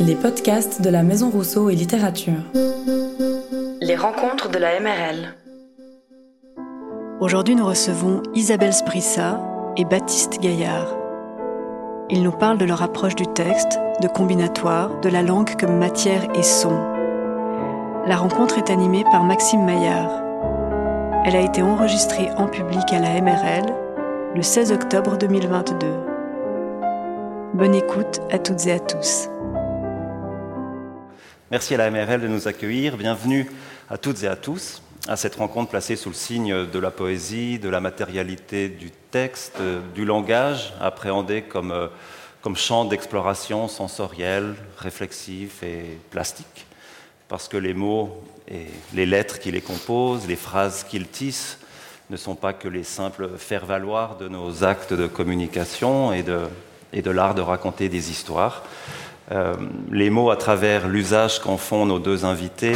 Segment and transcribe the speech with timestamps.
[0.00, 2.42] Les podcasts de la Maison Rousseau et Littérature.
[3.80, 5.34] Les rencontres de la MRL.
[7.20, 9.40] Aujourd'hui, nous recevons Isabelle Sprissa
[9.76, 10.94] et Baptiste Gaillard.
[12.10, 16.28] Ils nous parlent de leur approche du texte, de combinatoire, de la langue comme matière
[16.34, 16.76] et son.
[18.06, 20.22] La rencontre est animée par Maxime Maillard.
[21.24, 23.66] Elle a été enregistrée en public à la MRL
[24.34, 25.86] le 16 octobre 2022.
[27.54, 29.28] Bonne écoute à toutes et à tous.
[31.50, 32.98] Merci à la MRL de nous accueillir.
[32.98, 33.50] Bienvenue
[33.88, 37.58] à toutes et à tous à cette rencontre placée sous le signe de la poésie,
[37.58, 39.56] de la matérialité du texte,
[39.94, 41.88] du langage, appréhendé comme, euh,
[42.42, 46.66] comme champ d'exploration sensorielle, réflexif et plastique.
[47.28, 51.58] Parce que les mots et les lettres qui les composent, les phrases qu'ils tissent,
[52.10, 56.40] ne sont pas que les simples faire-valoir de nos actes de communication et de,
[56.92, 58.64] et de l'art de raconter des histoires.
[59.30, 59.54] Euh,
[59.90, 62.74] les mots, à travers l'usage qu'en font nos deux invités,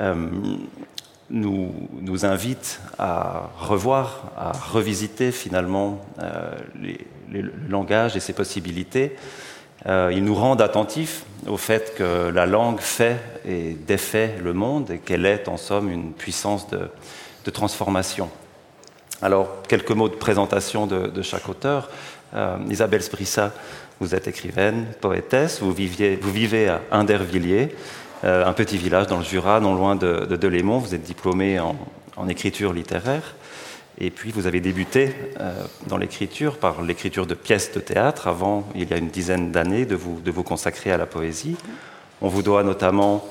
[0.00, 0.14] euh,
[1.30, 6.52] nous, nous, invitent à revoir, à revisiter finalement euh,
[7.32, 9.16] le langage et ses possibilités.
[9.86, 14.98] ils nous rendent attentifs au fait que la langue fait et défait le monde et
[14.98, 18.30] qu'elle est en somme une puissance de, transformation.
[19.20, 21.90] Alors, quelques mots de présentation de, chaque auteur.
[22.68, 23.52] Isabelle Sprissa,
[24.04, 27.74] vous êtes écrivaine, poétesse, vous, vivez à Indervilliers,
[28.24, 30.78] euh, un petit village dans le Jura, non loin de, de Delémont.
[30.78, 33.34] Vous êtes diplômée en, écriture littéraire.
[33.98, 35.52] Et puis, vous avez débuté euh,
[35.86, 39.86] dans l'écriture par l'écriture de pièces de théâtre avant, il y a une dizaine d'années,
[39.86, 41.56] de vous, de vous consacrer à la poésie.
[42.20, 43.24] On vous doit notamment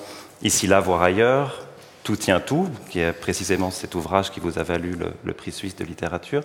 [0.44, 1.62] Ici, là, voir ailleurs,
[2.04, 5.78] tout tient tout, qui est précisément cet ouvrage qui vous a valu le, prix suisse
[5.78, 6.44] de littérature.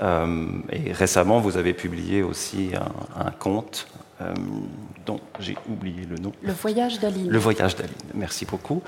[0.00, 2.70] Euh, et récemment, vous avez publié aussi
[3.16, 3.86] un, conte
[4.20, 4.34] euh,
[5.06, 6.32] dont j'ai oublié le nom.
[6.42, 7.30] Le voyage d'Aline.
[7.30, 8.82] Le voyage d'Aline, merci beaucoup.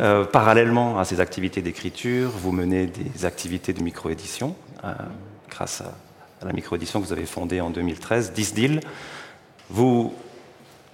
[0.00, 4.56] Euh, parallèlement à ces activités d'écriture, vous menez des activités de microédition,
[5.48, 5.94] grâce à,
[6.44, 8.80] la microédition que vous avez fondée en 2013, Disdil.
[9.70, 10.12] Vous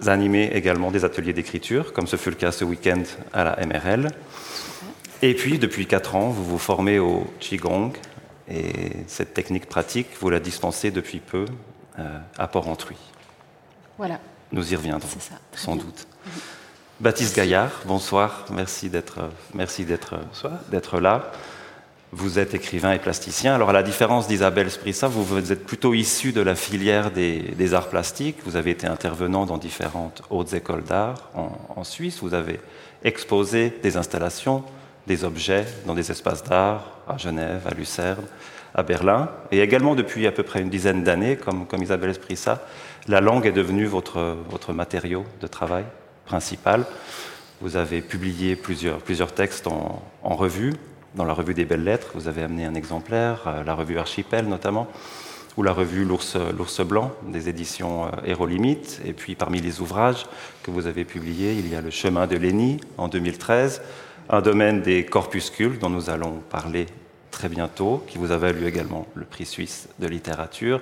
[0.05, 4.07] animez également des ateliers d'écriture, comme ce fut le cas ce week-end à la MRL.
[5.23, 7.91] Et puis, depuis 4 ans, vous vous formez au Qigong,
[8.51, 11.45] et cette technique pratique, vous la dispensez depuis peu
[11.99, 12.97] euh, à Port-Entruy.
[13.97, 14.19] Voilà.
[14.51, 15.07] Nous y reviendrons,
[15.55, 16.07] sans doute.
[16.99, 20.15] Baptiste Gaillard, bonsoir, merci d'être, merci d'être,
[20.69, 21.31] d'être là.
[22.11, 23.55] Vous êtes écrivain et plasticien.
[23.55, 27.73] Alors, à la différence d'Isabelle Sprissa, vous, vous, êtes plutôt issu de la filière des,
[27.73, 28.37] arts plastiques.
[28.43, 32.19] Vous avez été intervenant dans différentes hautes écoles d'art en, Suisse.
[32.21, 32.59] Vous avez
[33.03, 34.63] exposé des installations,
[35.07, 38.23] des objets dans des espaces d'art à Genève, à Lucerne,
[38.73, 39.29] à Berlin.
[39.51, 42.61] Et également, depuis à peu près une dizaine d'années, comme, comme Isabelle Sprissa,
[43.07, 45.85] la langue est devenue votre, votre matériau de travail
[46.25, 46.85] principal.
[47.61, 50.73] Vous avez publié plusieurs, plusieurs textes en, revue,
[51.15, 54.47] dans la revue des Belles Lettres, vous avez amené un exemplaire, euh, la revue Archipel
[54.47, 54.87] notamment,
[55.57, 59.01] ou la revue L'Ours Blanc des éditions Hérolimite.
[59.03, 60.25] Euh, Et puis parmi les ouvrages
[60.63, 63.81] que vous avez publiés, il y a Le chemin de Lénie en 2013,
[64.29, 66.85] un domaine des corpuscules dont nous allons parler
[67.31, 70.81] très bientôt, qui vous a valu également le prix suisse de littérature.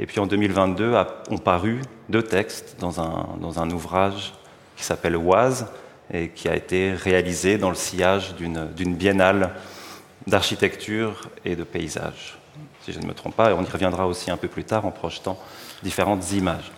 [0.00, 0.94] Et puis en 2022
[1.30, 4.32] ont paru deux textes dans un, dans un ouvrage
[4.76, 5.66] qui s'appelle Oise,
[6.12, 9.50] et qui a été réalisé dans le sillage d'une biennale
[10.26, 12.38] d'architecture et de paysage,
[12.82, 14.84] si je ne me trompe pas, et on y reviendra aussi un peu plus tard
[14.86, 15.38] en projetant
[15.82, 16.70] différentes images.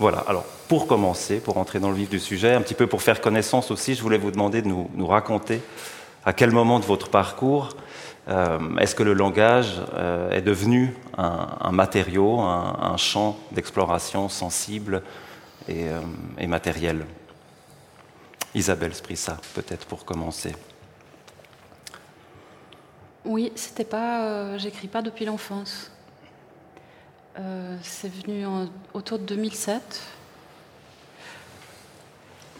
[0.00, 3.02] Voilà, alors pour commencer, pour entrer dans le vif du sujet, un petit peu pour
[3.02, 5.60] faire connaissance aussi, je voulais vous demander de nous, raconter
[6.24, 7.76] à quel moment de votre parcours
[8.28, 15.02] euh, est-ce que le langage euh, est devenu un, matériau, un, champ d'exploration sensible
[15.68, 16.00] et, euh,
[16.38, 17.04] et matériel?
[18.54, 20.54] Isabelle Sprissa, peut-être pour commencer.
[23.26, 24.56] Oui, c'était pas.
[24.56, 25.92] J'écris pas depuis l'enfance.
[27.40, 28.44] Euh, c'est venu
[28.92, 30.02] autour de 2007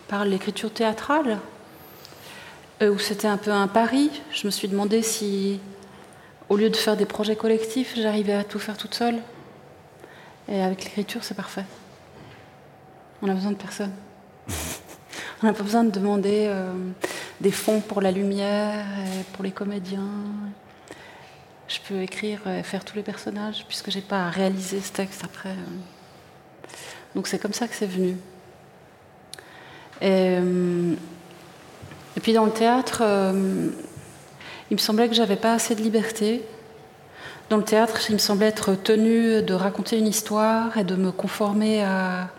[0.09, 1.39] par l'écriture théâtrale,
[2.81, 4.11] euh, où c'était un peu un pari.
[4.33, 5.61] Je me suis demandé si,
[6.49, 9.19] au lieu de faire des projets collectifs, j'arrivais à tout faire toute seule.
[10.49, 11.67] Et avec l'écriture, c'est parfait.
[13.21, 13.93] On a besoin de personne.
[15.43, 16.73] On n'a pas besoin de demander euh,
[17.41, 18.87] des fonds pour la lumière,
[19.35, 20.09] pour les comédiens.
[21.71, 25.23] Je peux écrire et faire tous les personnages puisque j'ai pas à réaliser ce texte
[25.23, 25.55] après.
[27.15, 28.17] Donc c'est comme ça que c'est venu.
[30.01, 30.95] Et, euh,
[32.21, 33.69] puis dans le théâtre, euh,
[34.73, 36.43] il me semblait que j'avais pas assez de liberté.
[37.51, 41.13] Dans le théâtre, il me semblait être tenue de raconter une histoire et de me
[41.13, 42.31] conformer à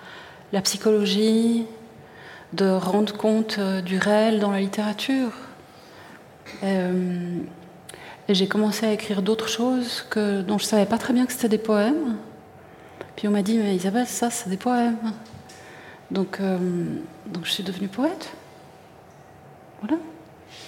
[0.52, 1.66] la psychologie,
[2.52, 5.32] de rendre compte euh, du réel dans la littérature.
[6.64, 7.40] Euh,
[8.32, 11.26] et j'ai commencé à écrire d'autres choses que, dont je ne savais pas très bien
[11.26, 12.16] que c'était des poèmes.
[13.18, 14.96] Puis on m'a dit, mais Isabelle, ça, c'est des poèmes.
[16.12, 16.58] Donc, euh,
[17.28, 18.30] donc je suis devenue poète.
[19.82, 20.02] Voilà.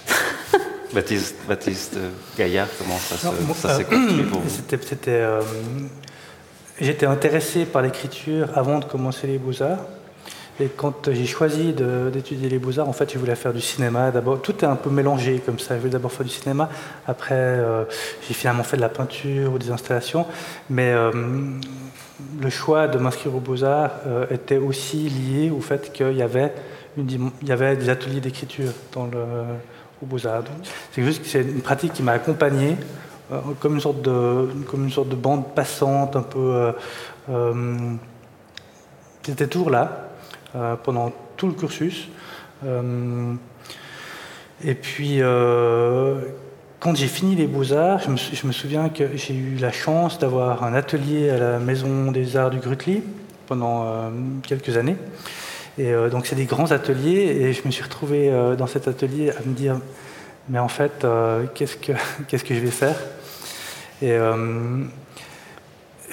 [0.93, 1.97] Baptiste, Baptiste
[2.37, 4.49] Gaillard, comment ça, s'est construit pour vous
[6.81, 9.85] J'étais intéressé par l'écriture avant de commencer les beaux-arts.
[10.59, 14.11] Et quand j'ai choisi d'étudier les beaux-arts, en fait, je voulais faire du cinéma.
[14.43, 15.75] Tout est un peu mélangé comme ça.
[15.75, 16.69] Je voulais d'abord faire du cinéma.
[17.07, 17.85] Après, euh,
[18.27, 20.27] j'ai finalement fait de la peinture ou des installations.
[20.69, 21.11] Mais euh,
[22.39, 26.53] le choix de m'inscrire aux beaux-arts euh, était aussi lié au fait qu'il y avait,
[26.95, 29.23] des ateliers d'écriture dans le,
[30.03, 30.43] aux beaux-arts.
[30.91, 32.77] C'est juste que c'est une pratique qui m'a accompagné
[33.59, 36.71] comme une sorte de, comme une sorte de bande passante, un peu.
[39.23, 40.02] C'était toujours là.
[40.55, 42.09] Euh, pendant tout le cursus.
[42.63, 43.33] Euh,
[44.63, 46.21] et puis, euh,
[46.79, 50.75] quand j'ai fini les beaux-arts, je, me souviens que j'ai eu la chance d'avoir un
[50.75, 53.01] atelier à la Maison des Arts du Grutli
[53.47, 54.11] pendant
[54.43, 54.95] quelques années.
[55.79, 59.41] Et donc, c'est des grands ateliers, et je me suis retrouvé dans cet atelier à
[59.45, 59.79] me dire
[60.49, 61.03] mais en fait,
[61.55, 62.95] qu'est-ce, que, je vais faire?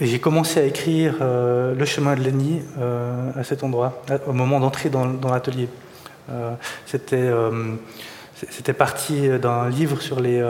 [0.00, 4.60] J'ai commencé à écrire euh, Le chemin de Lenny euh, à cet endroit, au moment
[4.60, 5.68] d'entrer dans, l'atelier.
[6.30, 6.54] Euh,
[6.86, 7.30] c'était,
[8.34, 10.42] c'était parti d'un livre sur les,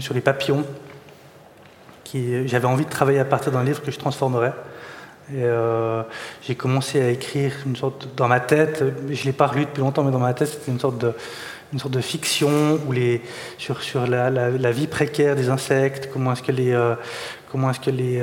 [0.00, 0.64] sur les papillons.
[2.44, 4.52] J'avais envie de travailler à partir d'un livre que je transformerais.
[5.34, 5.42] Et
[6.42, 8.84] j'ai commencé à écrire une sorte dans ma tête.
[9.10, 11.12] Je ne l'ai pas relu depuis longtemps, mais dans ma tête, c'était une sorte de,
[11.74, 13.20] une sorte de fiction où les,
[13.58, 16.94] sur, sur la, la, vie précaire des insectes, comment est-ce que les,
[17.50, 18.22] comment est-ce que les,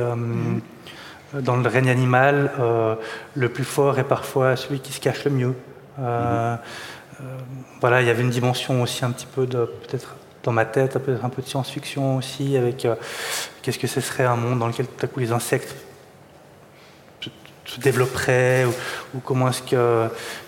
[1.34, 2.96] euh, dans le règne animal, euh,
[3.36, 5.56] le plus fort est parfois celui qui se cache le mieux.
[6.00, 6.56] Euh,
[7.80, 10.98] voilà, il y avait une dimension aussi un petit peu de, peut-être dans ma tête,
[10.98, 12.88] peut-être un peu de science-fiction aussi, avec
[13.62, 15.76] qu'est-ce que ce serait un monde dans lequel tout à coup les insectes
[17.66, 18.66] se développeraient,
[19.14, 20.08] ou, comment est-ce que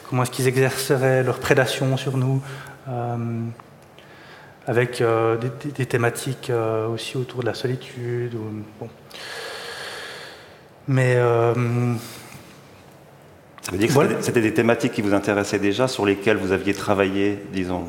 [0.10, 2.42] comment est-ce qu'ils exerceraient leur prédation sur nous
[4.66, 8.34] avec euh, des, thématiques euh, aussi autour de la solitude.
[8.80, 8.90] bon.
[10.88, 11.16] Mais.
[11.18, 11.54] Euh,
[13.62, 16.74] ça veut dire que c'était des thématiques qui vous intéressaient déjà, sur lesquelles vous aviez
[16.74, 17.88] travaillé, disons?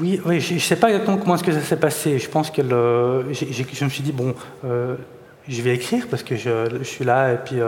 [0.00, 2.18] Oui, oui je ne sais pas exactement comment est-ce que ça s'est passé.
[2.18, 4.34] Je pense que je me suis dit, bon,
[4.64, 7.58] je vais écrire parce que je, suis là et puis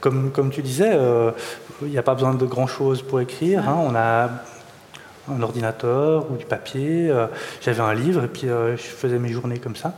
[0.00, 0.98] comme, comme tu disais,
[1.82, 3.68] il n'y a pas besoin de grand-chose pour écrire.
[3.68, 3.76] Hein.
[3.86, 4.30] on a
[5.30, 7.10] un ordinateur ou du papier.
[7.10, 7.26] Euh,
[7.60, 9.94] j'avais un livre et puis euh, je faisais mes journées comme ça.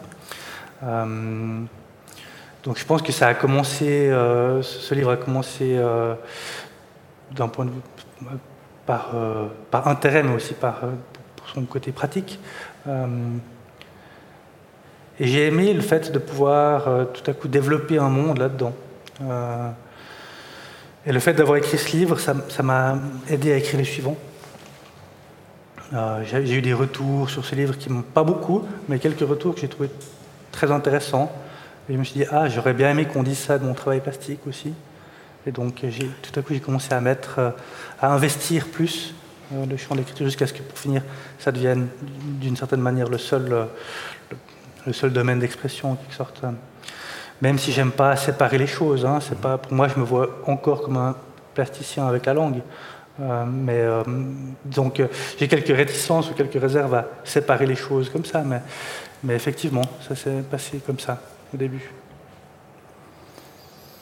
[0.84, 1.61] Euh,
[2.64, 4.08] donc je pense que ça a commencé,
[4.62, 5.76] ce livre a commencé
[7.32, 7.81] d'un point de vue
[8.87, 9.11] par,
[9.69, 10.82] par intérêt, mais aussi par
[11.34, 12.38] pour son côté pratique.
[12.87, 12.93] et
[15.19, 18.75] j'ai aimé le fait de pouvoir tout à coup développer un monde là-dedans.
[21.05, 22.96] et le fait d'avoir écrit ce livre, ça m'a
[23.29, 24.17] aidé à écrire les suivants.
[25.94, 29.55] Euh, j'ai eu des retours sur ce livre qui m'ont pas beaucoup, mais quelques retours
[29.55, 29.91] que j'ai trouvé
[30.50, 31.31] très intéressants.
[31.89, 34.00] Et je me suis dit, ah, j'aurais bien aimé qu'on dise ça de mon travail
[34.00, 34.73] plastique aussi.
[35.47, 35.85] Et donc,
[36.23, 37.50] tout à coup, j'ai commencé à mettre, euh,
[38.00, 39.15] à investir plus
[39.53, 41.03] euh, le champ de l'écriture jusqu'à ce que, pour finir,
[41.39, 41.89] ça devienne
[42.41, 43.67] d'une certaine manière le seul,
[44.87, 46.43] le, seul domaine d'expression, en quelque sorte.
[47.43, 50.41] Même si j'aime pas séparer les choses, hein, c'est pas, pour moi, je me vois
[50.46, 51.17] encore comme un
[51.55, 52.63] plasticien avec la langue.
[53.21, 54.03] Euh, mais euh,
[54.65, 55.07] donc euh,
[55.39, 58.63] j'ai quelques réticences ou quelques réserves à séparer les choses comme ça, mais,
[59.23, 61.21] mais effectivement, ça s'est passé comme ça
[61.53, 61.91] au début.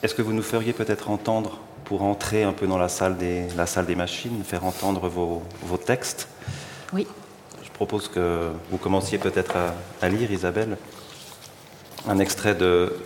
[0.02, 3.48] Est-ce que vous nous feriez peut-être entendre, pour entrer un peu dans la salle des,
[3.56, 6.28] la salle des machines, faire entendre vos, vos textes?
[6.92, 7.06] Oui.
[7.62, 10.76] Je propose que vous commenciez peut-être à, à, lire, Isabelle,
[12.08, 12.96] un extrait de,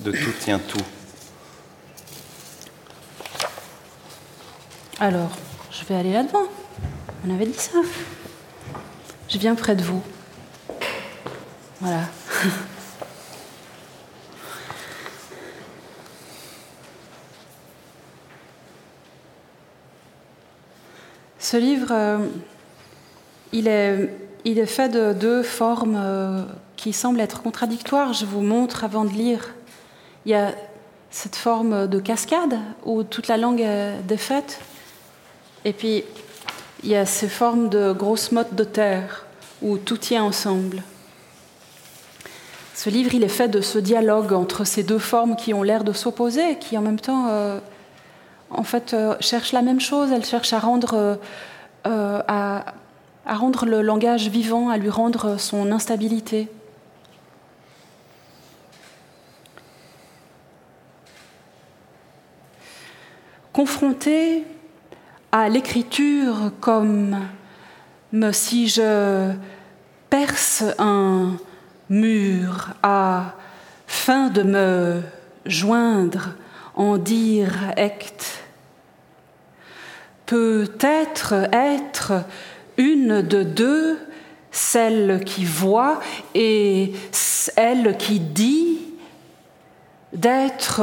[0.00, 0.82] de Tout tient tout.
[5.02, 5.32] Alors,
[5.72, 6.44] je vais aller là-devant.
[7.26, 7.80] On avait dit ça.
[9.28, 10.00] Je viens près de vous.
[11.80, 12.02] Voilà.
[21.40, 22.18] Ce livre, euh,
[23.50, 24.08] il, est,
[24.44, 26.44] il, est, fait de deux formes euh,
[26.76, 28.12] qui semblent être contradictoires.
[28.12, 29.52] Je vous montre avant de lire.
[30.26, 30.52] Il y a
[31.10, 34.60] cette forme de cascade où toute la langue est défaite
[35.64, 36.04] et puis,
[36.82, 39.26] il y a ces formes de grosses mottes de terre
[39.62, 40.82] où tout tient ensemble.
[42.74, 45.84] Ce livre, il est fait de ce dialogue entre ces deux formes qui ont l'air
[45.84, 47.60] de s'opposer, qui en même temps, euh,
[48.50, 50.10] en fait, euh, cherche la même chose.
[50.10, 51.18] Elle cherche à rendre,
[51.86, 52.64] euh, à,
[53.24, 56.48] rendre le langage vivant, à lui rendre son instabilité.
[63.52, 64.44] Confrontée
[65.32, 67.18] à l'écriture comme
[68.32, 69.32] si je
[70.08, 71.36] perce un
[71.88, 73.34] mur à
[73.86, 75.02] fin de me
[75.46, 76.30] joindre
[76.76, 78.42] en direct
[80.32, 82.24] peut-être être
[82.78, 83.98] une de deux,
[84.50, 86.00] celle qui voit
[86.34, 88.78] et celle qui dit,
[90.14, 90.80] d'être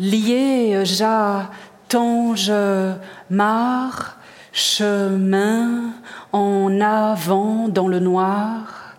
[0.00, 1.50] reliée, j'attends,
[1.92, 2.92] je
[3.30, 4.16] marre,
[4.52, 5.92] chemin
[6.32, 8.94] en avant dans le noir,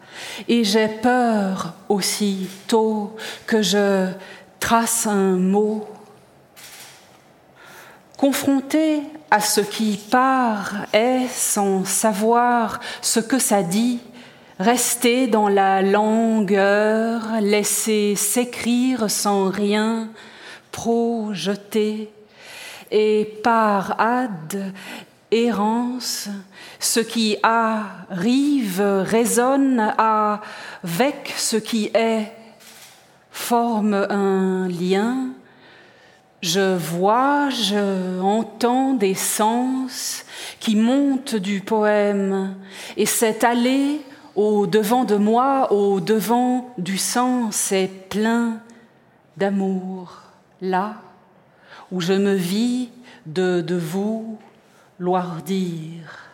[0.48, 4.08] et j'ai peur aussitôt que je
[4.60, 5.88] trace un mot.
[8.18, 14.00] Confronté à ce qui part est sans savoir ce que ça dit,
[14.60, 20.10] rester dans la langueur, laisser s'écrire sans rien
[20.72, 22.12] projeter,
[22.92, 24.74] et par ad
[25.32, 26.28] errance,
[26.80, 32.34] ce qui arrive résonne avec ce qui est,
[33.32, 35.30] forme un lien,
[36.42, 40.26] je vois, je entends des sens
[40.60, 42.56] qui montent du poème
[42.98, 44.02] et cette allée
[44.36, 48.58] au devant de moi, au devant du sens est plein
[49.38, 50.22] d'amour,
[50.62, 50.96] là
[51.92, 52.90] où je me vis
[53.26, 54.38] de, de vous
[55.00, 56.30] loirdir.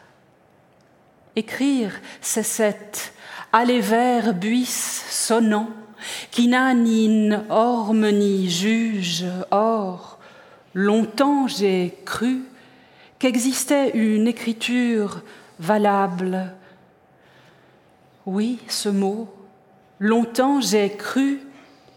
[1.36, 3.14] Écrire, c'est cette
[3.54, 5.70] aller vers buisse sonnant
[6.32, 9.26] qui n'a ni orme ni juge.
[9.52, 10.20] Or,
[10.74, 12.44] longtemps j'ai cru
[13.20, 15.22] qu'existait une écriture
[15.60, 16.54] valable.
[18.26, 19.34] Oui, ce mot,
[20.00, 21.40] longtemps j'ai cru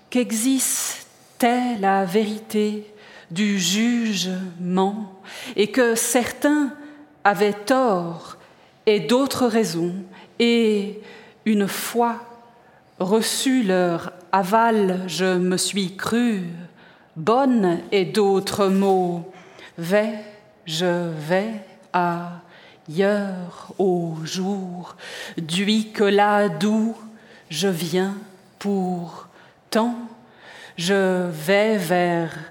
[0.09, 2.90] qu'existait la vérité
[3.31, 5.21] du jugement
[5.57, 6.73] et que certains
[7.25, 8.37] avaient tort
[8.87, 9.95] et d'autres raisons
[10.39, 11.01] et
[11.45, 12.17] une foi
[12.99, 16.43] reçu leur aval, je me suis cru
[17.17, 19.31] bonne et d'autres mots.
[19.79, 20.19] Vais,
[20.67, 21.53] je vais
[21.93, 24.97] ailleurs au jour,
[25.39, 26.97] d'hui que là d'où
[27.49, 28.15] je viens
[28.59, 29.29] pour
[29.71, 29.97] tant,
[30.77, 32.50] je vais vers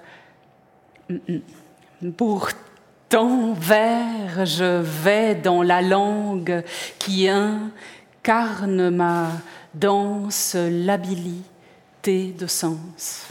[2.18, 6.64] pourtant vers, je vais dans la langue
[7.00, 9.32] qui incarne ma
[9.74, 13.28] danse l'habilité de sens.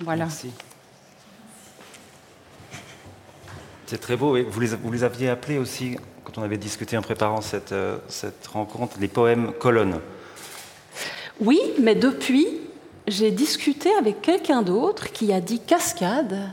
[0.00, 0.24] Voilà.
[0.24, 0.50] Merci.
[3.86, 4.36] C'est très beau.
[4.42, 7.98] Vous les, vous les aviez appelés aussi, quand on avait discuté en préparant cette, euh,
[8.08, 10.00] cette rencontre, les poèmes colonnes.
[11.40, 12.46] Oui, mais depuis,
[13.06, 16.50] j'ai discuté avec quelqu'un d'autre qui a dit cascade,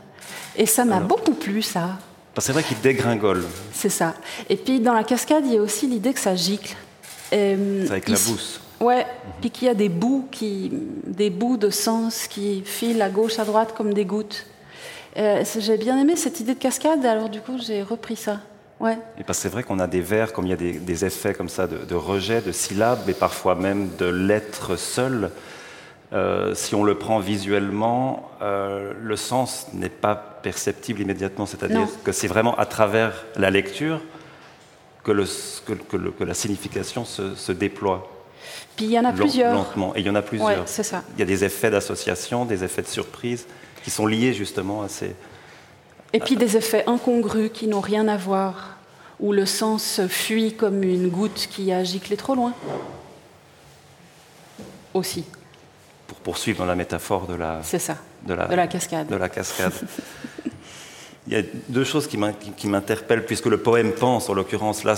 [0.55, 1.97] et ça m'a beaucoup plu, ça.
[2.39, 3.45] C'est vrai qu'il dégringole.
[3.73, 4.15] C'est ça.
[4.49, 6.75] Et puis dans la cascade, il y a aussi l'idée que ça gicle.
[7.31, 8.59] Euh, ça éclabousse.
[8.79, 9.05] Ouais,
[9.39, 10.71] puis qu'il y a des bouts, qui,
[11.05, 14.45] des bouts de sens qui filent à gauche, à droite comme des gouttes.
[15.15, 18.39] Euh, j'ai bien aimé cette idée de cascade, alors du coup j'ai repris ça.
[18.79, 18.97] Ouais.
[19.17, 21.33] Et parce que c'est vrai qu'on a des vers, comme il y a des, effets
[21.33, 25.31] comme ça de, rejet, de syllabes, et parfois même de lettres seules.
[26.13, 32.27] Euh, si on le prend visuellement, le sens n'est pas perceptible immédiatement, c'est-à-dire que c'est
[32.27, 33.99] vraiment à travers la lecture
[35.03, 35.25] que, le,
[36.11, 38.09] que, la signification se, déploie.
[38.75, 39.53] Puis il y en a plusieurs.
[39.53, 39.95] Lentement.
[39.95, 40.67] Et il y en a plusieurs.
[40.67, 41.03] c'est ça.
[41.15, 43.45] Il y a des effets d'association, des effets de surprise
[43.83, 45.15] qui sont liés justement à ces.
[46.13, 48.77] Et puis des effets incongrus qui n'ont rien à voir,
[49.19, 52.53] où le sens fuit comme une goutte qui a giclé trop loin.
[54.93, 55.25] Aussi.
[56.23, 57.61] Pour poursuivre dans la métaphore de la.
[57.63, 57.97] Ça.
[58.25, 59.07] De la, de la cascade.
[59.07, 59.73] De la cascade.
[61.27, 64.95] Il y a deux choses qui m'interpellent, puisque le poème pense, en l'occurrence, là,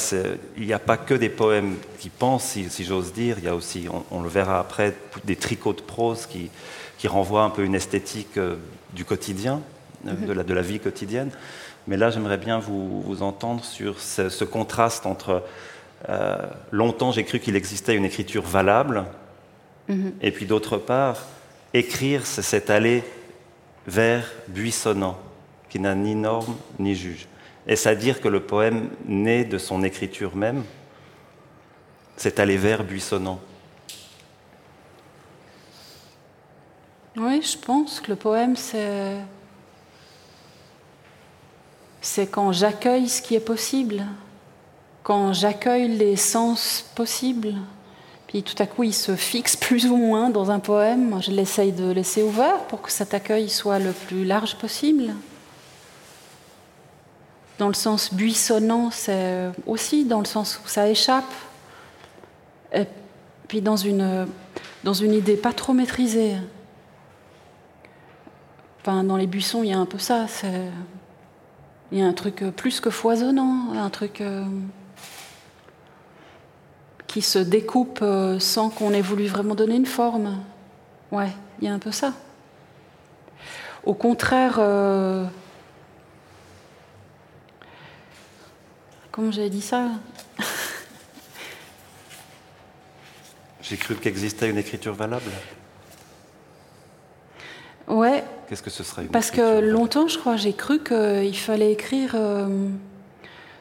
[0.58, 3.53] il n'y a pas que des poèmes qui pensent, si, j'ose dire, il y a
[3.53, 6.50] aussi, on, le verra après, des tricots de prose qui,
[6.98, 8.55] qui renvoient un peu une esthétique euh,
[8.94, 9.62] du quotidien,
[10.08, 10.25] euh, mhm.
[10.25, 11.29] de, la, de, la, vie quotidienne.
[11.88, 15.44] Mais là, j'aimerais bien vous, vous, entendre sur ce, contraste entre
[16.10, 16.38] euh,
[16.72, 19.05] longtemps j'ai cru qu'il existait une écriture valable,
[20.21, 21.25] et puis d'autre part,
[21.73, 23.03] écrire, c'est cet aller
[23.85, 25.17] vers buissonnant
[25.69, 27.27] qui n'a ni norme ni juge.
[27.67, 30.63] Est-ce à dire que le poème, né de son écriture même,
[32.17, 33.39] c'est aller vers buissonnant
[37.17, 39.15] Oui, je pense que le poème, c'est.
[42.01, 44.05] C'est quand j'accueille ce qui est possible,
[45.01, 47.55] quand j'accueille les sens possibles.
[48.35, 51.21] Puis tout à coup, il se fixe plus ou moins dans un poème.
[51.21, 55.13] Je l'essaye de laisser ouvert pour que cet accueil soit le plus large possible.
[57.59, 61.33] Dans le sens buissonnant, c'est aussi dans le sens où ça échappe.
[62.73, 62.83] Et
[63.47, 64.27] puis dans une,
[64.83, 66.35] dans une idée pas trop maîtrisée.
[68.81, 70.25] Enfin, dans les buissons, il y a un peu ça.
[71.93, 74.43] Il y a un truc plus que foisonnant, un truc euh,
[77.15, 80.43] qui se découpe euh, sans qu'on ait voulu vraiment donner une forme.
[81.13, 81.29] Ouais,
[81.62, 82.12] il y a un peu ça.
[83.86, 85.24] Au contraire, euh,
[89.13, 89.91] comment j'avais dit ça?
[93.62, 95.31] J'ai cru qu'existait une écriture valable.
[97.88, 98.25] Ouais.
[98.50, 102.67] Qu'est-ce que ce serait Parce que longtemps, je crois, j'ai cru qu'il fallait écrire euh,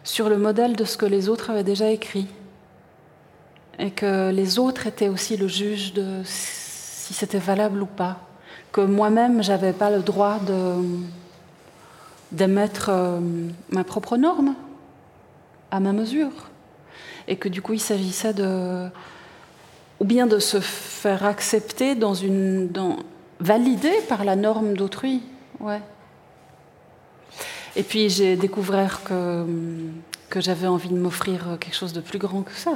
[0.03, 2.27] sur le modèle de ce que les autres avaient déjà écrit.
[3.79, 8.19] Et que les autres étaient aussi le juge de si c'était valable ou pas.
[8.73, 10.39] Que moi-même, j'avais pas le droit
[12.33, 13.21] d'émettre euh,
[13.71, 14.55] ma propre norme
[15.71, 16.51] à ma mesure.
[17.29, 18.89] Et que du coup, il s'agissait de
[20.01, 22.97] ou bien de se faire accepter dans une, dans,
[24.09, 25.23] par la norme d'autrui.
[25.61, 25.81] Ouais.
[27.77, 29.47] Et puis j'ai découvert que,
[30.29, 32.73] que j'avais envie de m'offrir quelque chose de plus grand que ça.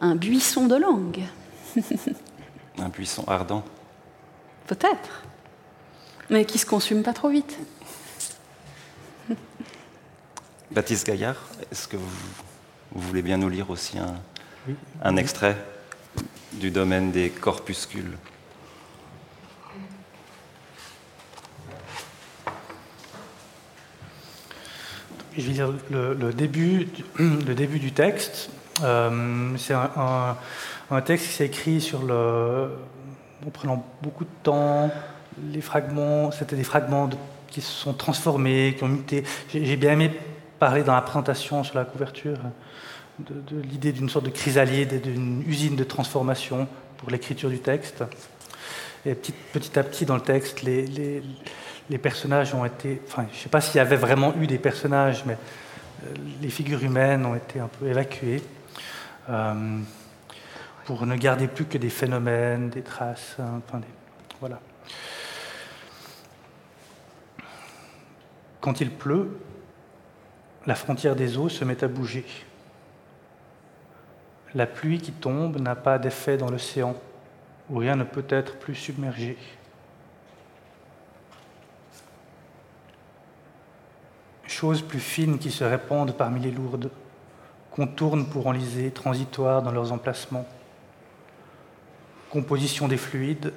[0.00, 1.22] Un buisson de langue.
[2.78, 3.64] Un buisson ardent.
[4.66, 5.24] Peut-être.
[6.30, 7.58] Mais qui se consume pas trop vite.
[10.70, 12.08] Baptiste Gaillard, est-ce que vous,
[12.92, 14.14] vous, voulez bien nous lire aussi un,
[15.02, 15.56] un extrait
[16.52, 18.16] du domaine des corpuscules?
[25.36, 28.50] Je vais lire le, début, le début du texte.
[28.82, 32.70] Euh, c'est un, texte qui s'est écrit sur le,
[33.46, 34.90] en prenant beaucoup de temps.
[35.52, 37.08] Les fragments, c'était des fragments
[37.48, 39.24] qui se sont transformés, qui ont muté.
[39.52, 40.12] J'ai bien aimé
[40.58, 42.38] parler dans la présentation sur la couverture
[43.20, 48.04] de, l'idée d'une sorte de chrysalide d'une usine de transformation pour l'écriture du texte.
[49.06, 51.22] Et petit, à petit, dans le texte, les, les,
[51.88, 53.00] les personnages ont été.
[53.06, 55.36] Enfin, je ne sais pas s'il y avait vraiment eu des personnages, mais
[56.04, 58.42] euh, les figures humaines ont été un peu évacuées
[59.28, 59.80] euh,
[60.84, 63.36] pour ne garder plus que des phénomènes, des traces.
[63.38, 63.60] Hein,
[64.40, 64.60] voilà.
[68.60, 69.38] Quand il pleut,
[70.66, 72.24] la frontière des eaux se met à bouger.
[74.54, 76.94] La pluie qui tombe n'a pas d'effet dans l'océan,
[77.68, 79.36] où rien ne peut être plus submergé.
[84.46, 86.90] Choses plus fines qui se répandent parmi les lourdes,
[87.78, 90.48] contournent pour enliser, transitoires dans leurs emplacements.
[92.28, 93.52] Composition des fluides,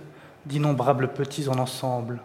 [0.45, 2.21] d'innombrables petits en ensemble,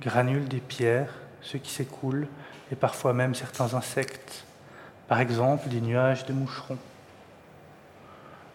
[0.00, 2.26] granules des pierres, ceux qui s'écoulent,
[2.72, 4.46] et parfois même certains insectes,
[5.06, 6.76] par exemple des nuages de moucherons.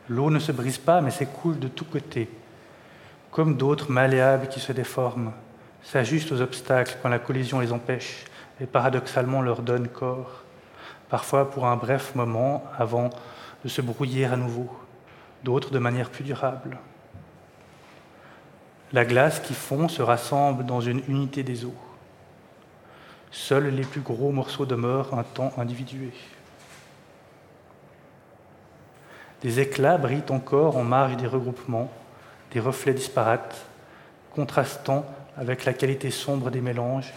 [0.09, 2.29] L'eau ne se brise pas, mais s'écoule de tous côtés,
[3.31, 5.31] comme d'autres malléables qui se déforment,
[5.83, 8.25] s'ajustent aux obstacles quand la collision les empêche
[8.59, 10.42] et paradoxalement leur donne corps,
[11.13, 13.11] parfois pour un bref moment avant
[13.63, 14.67] de se brouiller à nouveau,
[15.43, 16.79] d'autres de manière plus durable.
[18.93, 21.75] La glace qui fond se rassemble dans une unité des eaux.
[23.29, 26.09] Seuls les plus gros morceaux demeurent un temps individué.
[29.43, 31.91] Des éclats brillent encore en marge des regroupements,
[32.53, 33.67] des reflets disparates,
[34.33, 35.05] contrastant
[35.37, 37.13] avec la qualité sombre des mélanges,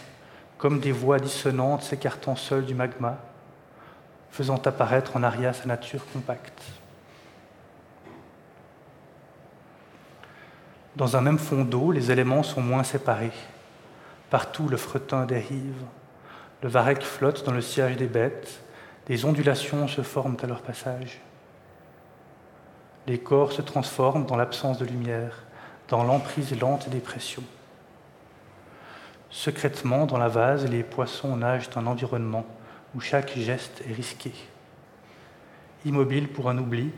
[0.59, 3.17] comme des voix dissonantes s'écartant seules du magma,
[4.37, 6.61] faisant apparaître en aria sa nature compacte.
[10.95, 13.31] Dans un même fond d'eau, les éléments sont moins séparés.
[14.29, 15.81] Partout, le fretin dérive.
[16.61, 18.61] Le varech flotte dans le siège des bêtes.
[19.07, 21.19] Des ondulations se forment à leur passage.
[23.07, 25.45] Les corps se transforment dans l'absence de lumière,
[25.87, 27.43] dans l'emprise lente des pressions.
[29.31, 32.45] Secrètement, dans la vase, les poissons nagent un environnement
[32.97, 34.33] où chaque geste est risqué.
[35.85, 36.91] Immobile pour un oubli,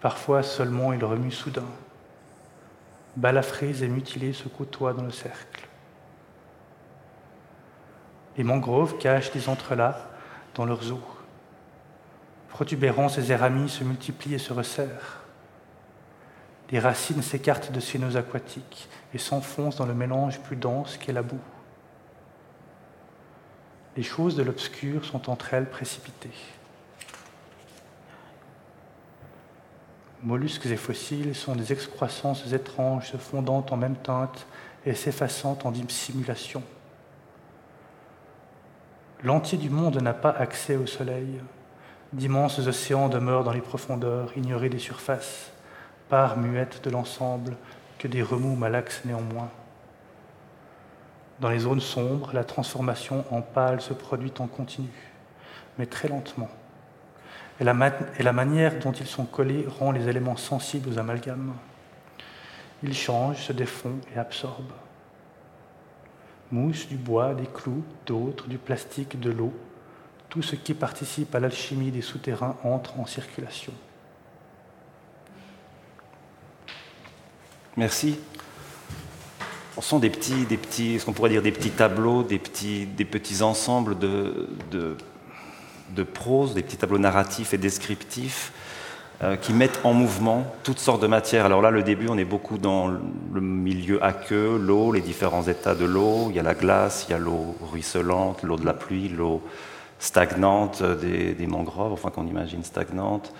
[0.00, 1.68] parfois seulement il remue soudain.
[3.16, 5.68] Balafrés et mutilés se côtoient dans le cercle.
[8.36, 10.02] Les mangroves cachent des entrelacs
[10.56, 11.00] dans leurs eaux.
[12.48, 15.18] Protubérances et éramis se multiplient et se resserrent.
[16.72, 21.12] les racines s'écartent de ces nœuds aquatiques et s'enfoncent dans le mélange plus dense qu'est
[21.12, 21.38] la boue.
[23.96, 26.30] Les choses de l'obscur sont entre elles précipitées.
[30.22, 34.46] Mollusques et fossiles sont des excroissances étranges se fondant en même teinte
[34.84, 36.62] et s'effaçant en dissimulation.
[39.22, 41.40] L'entier du monde n'a pas accès au soleil.
[42.12, 45.50] D'immenses océans demeurent dans les profondeurs, ignorés des surfaces,
[46.08, 47.56] part muette de l'ensemble
[47.98, 49.50] que des remous malaxent néanmoins.
[51.40, 54.88] Dans les zones sombres, la transformation en pâle se produit en continu,
[55.78, 56.48] mais très lentement
[57.60, 61.52] et la, manière dont ils sont collés rend les éléments sensibles aux amalgames.
[62.82, 64.72] Ils changent, se défont et absorbent.
[66.50, 69.52] Mousse, du bois, des clous, d'autres, du plastique, de l'eau,
[70.30, 73.74] tout ce qui participe à l'alchimie des souterrains entre en circulation.
[77.76, 78.18] Merci.
[79.80, 83.04] Sont des petits, des petits, ce qu'on pourrait dire des petits tableaux, des petits, des
[83.04, 88.52] petits ensembles de, de prose, des petits tableaux narratifs et descriptifs
[89.22, 91.44] euh, qui mettent en mouvement toutes sortes de matières.
[91.44, 95.74] Alors là, le début, on est beaucoup dans le milieu aqueux, l'eau, les différents états
[95.74, 96.28] de l'eau.
[96.30, 99.42] Il y a la glace, il y a l'eau ruisselante, l'eau de la pluie, l'eau
[99.98, 103.34] stagnante des, mangroves, enfin qu'on imagine stagnante.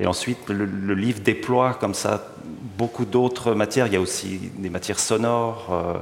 [0.00, 2.32] Et ensuite, le, livre déploie comme ça
[2.78, 3.86] beaucoup d'autres matières.
[3.86, 5.68] Il y a aussi des matières sonores.
[5.70, 5.98] Euh,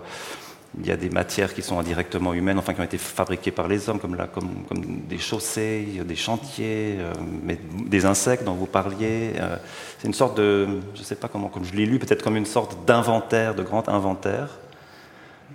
[0.78, 3.66] il y a des matières qui sont indirectement humaines, enfin qui ont été fabriquées par
[3.66, 9.32] les hommes, comme, comme, des chaussées, des chantiers, euh, mais des insectes dont vous parliez.
[9.40, 9.56] Euh,
[9.98, 12.36] c'est une sorte de, je ne sais pas comment, comme je l'ai lu, peut-être comme
[12.36, 14.58] une sorte d'inventaire, de grand inventaire,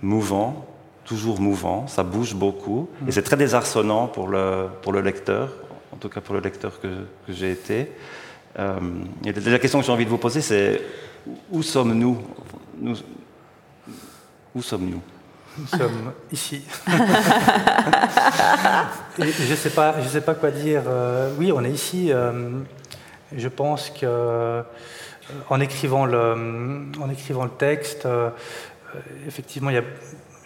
[0.02, 0.66] mouvant,
[1.04, 5.50] toujours mouvant, ça bouge beaucoup, et c'est très désarçonnant pour le, pour le lecteur,
[5.92, 6.88] en tout cas pour le lecteur que,
[7.26, 7.90] que j'ai été.
[8.58, 8.78] Euh,
[9.24, 10.80] et la question que j'ai envie de vous poser, c'est
[11.50, 12.18] où sommes-nous?
[12.78, 12.96] Nous,
[14.54, 15.02] où sommes-nous?
[15.56, 16.62] Nous sommes ici.
[19.18, 20.82] je ne sais, pas, je sais pas quoi dire.
[20.86, 22.12] Euh, oui, on est ici.
[22.12, 22.58] Euh,
[23.36, 24.62] je pense que euh,
[25.48, 28.08] en écrivant le, en écrivant le texte,
[29.28, 29.84] effectivement, il y a,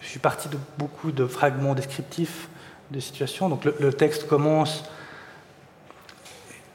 [0.01, 2.49] je suis parti de beaucoup de fragments descriptifs
[2.91, 3.49] de situations.
[3.49, 4.85] Donc le, texte commence.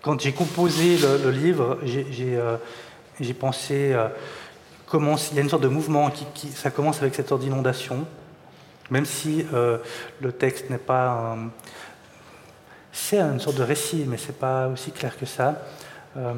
[0.03, 3.95] Quand j'ai composé le, livre, j'ai pensé
[4.93, 8.05] il y a une sorte de mouvement qui, ça commence avec cette sorte d'inondation,
[8.91, 9.79] même si euh,
[10.21, 11.35] le texte n'est pas
[12.91, 15.63] c'est une sorte de récit, mais c'est pas aussi clair que ça.
[16.15, 16.33] Euh,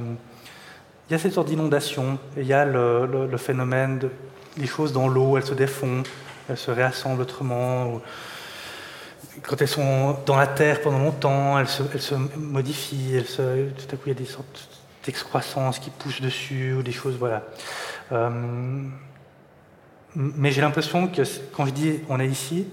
[1.09, 4.09] il y a cette sorte d'inondation, il y a le, phénomène de
[4.57, 6.03] les choses dans l'eau, elles se défont,
[6.49, 8.01] elles se réassemblent autrement.
[9.41, 14.09] Quand elles sont dans la terre pendant longtemps, elles se, modifient, tout à coup il
[14.09, 14.69] y a des sortes
[15.03, 17.43] d'excroissance qui poussent dessus, ou des choses, voilà.
[18.11, 18.83] Euh,
[20.15, 21.21] mais j'ai l'impression que
[21.53, 22.67] quand je dis on est ici,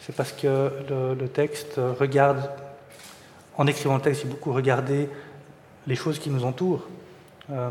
[0.00, 2.48] c'est parce que le, texte regarde,
[3.56, 5.08] en écrivant le texte, j'ai beaucoup regardé
[5.86, 6.86] les choses qui nous entourent,
[7.50, 7.70] euh,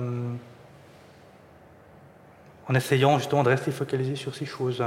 [2.68, 4.84] en essayant justement de rester focalisé sur ces choses.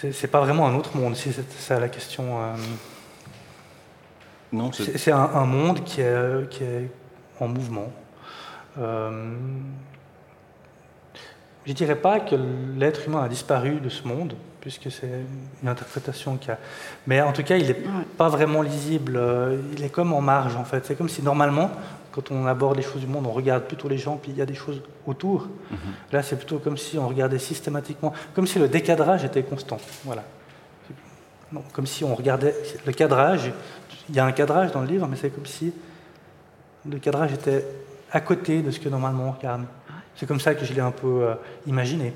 [0.00, 2.40] C'est pas vraiment un autre monde, si c'est ça la question.
[2.40, 2.54] Euh,
[4.52, 6.88] non, c'est un, monde qui est, qui est
[7.40, 7.92] en mouvement.
[8.78, 9.34] Euh,
[11.66, 12.36] je ne dirais pas que
[12.78, 15.10] l'être humain a disparu de ce monde, puisque c'est
[15.62, 16.58] une interprétation qu'il a.
[17.06, 17.82] Mais en tout cas, il n'est
[18.16, 19.16] pas vraiment lisible.
[19.16, 20.86] Euh, il est comme en marge, en fait.
[20.86, 21.70] C'est comme si normalement,
[22.18, 24.42] quand on aborde les choses du monde, on regarde plutôt les gens, puis il y
[24.42, 25.46] a des choses autour.
[25.70, 25.78] Mhm.
[26.12, 29.78] Là, c'est plutôt comme si on regardait systématiquement, comme si le décadrage était constant.
[30.04, 30.24] Voilà.
[31.72, 32.54] comme si on regardait
[32.84, 33.52] le cadrage.
[34.08, 35.72] Il y a un cadrage dans le livre, mais c'est comme si
[36.86, 37.64] le cadrage était
[38.10, 39.62] à côté de ce que normalement on regarde.
[40.16, 41.34] C'est comme ça que je l'ai un peu euh,
[41.66, 42.12] imaginé.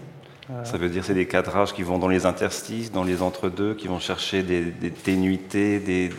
[0.51, 3.75] Euh, ça veut dire c'est des cadrages qui vont dans les interstices, dans les entre-deux,
[3.75, 6.11] qui vont chercher des, des ténuités, des,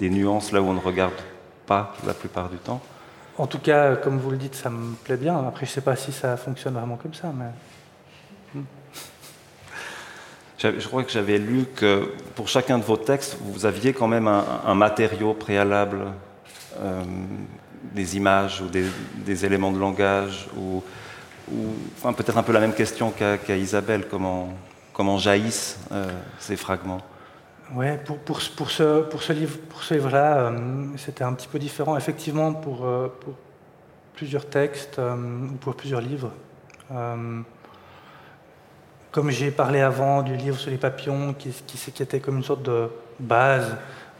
[0.00, 1.14] des, nuances là où on ne regarde
[1.66, 2.82] pas la plupart du temps
[3.38, 5.36] En tout cas, comme vous le dites, ça me plaît bien.
[5.46, 7.32] Après, je ne sais pas si ça fonctionne vraiment comme ça.
[7.34, 7.46] Mais...
[10.58, 14.28] Je crois que j'avais lu que pour chacun de vos textes, vous aviez quand même
[14.28, 16.02] un, matériau préalable
[16.78, 17.02] euh,
[17.92, 20.84] des images ou des, éléments de langage ou,
[21.98, 24.50] enfin, peut-être un peu la même question qu'à Isabelle, comment,
[24.92, 27.00] comment jaillissent euh, ces fragments?
[27.74, 31.58] Oui, pour, pour, ce, pour ce livre, pour ce livre-là, euh, c'était un petit peu
[31.58, 31.96] différent.
[31.96, 33.08] Effectivement, pour, euh,
[34.14, 36.30] plusieurs textes ou pour plusieurs livres.
[39.10, 42.62] comme j'ai parlé avant du livre sur les papillons, qui, qui, était comme une sorte
[42.62, 43.74] de base,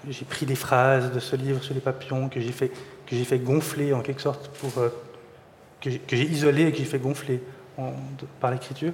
[0.08, 2.72] j'ai pris des phrases de ce livre sur les papillons que j'ai fait
[3.06, 4.88] que j'ai fait gonfler en quelque sorte pour, euh,
[5.80, 7.42] que j'ai isolé et que j'ai fait gonfler
[8.40, 8.92] par l'écriture.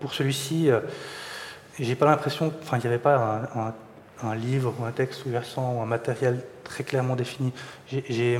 [0.00, 0.70] pour, celui-ci,
[1.78, 3.50] j'ai pas l'impression, enfin, il n'y avait pas
[4.22, 7.52] un, livre ou un texte sous-jacent ou un matériel très clairement défini.
[7.88, 8.38] J'ai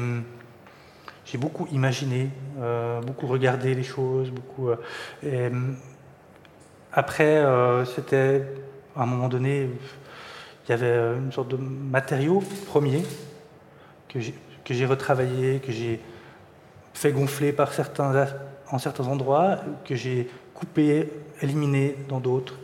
[1.39, 2.31] beaucoup imaginé,
[3.07, 4.71] beaucoup regardé les choses, beaucoup.
[5.23, 5.51] Et,
[6.93, 7.45] après,
[7.95, 8.43] c'était
[8.97, 9.69] à un moment donné,
[10.67, 13.03] il y avait une sorte de matériau premier
[14.09, 14.19] que
[14.75, 16.01] j'ai retravaillé, que j'ai
[16.95, 18.27] fait gonfler par certains,
[18.71, 22.55] en certains endroits, que j'ai coupé, éliminé dans d'autres.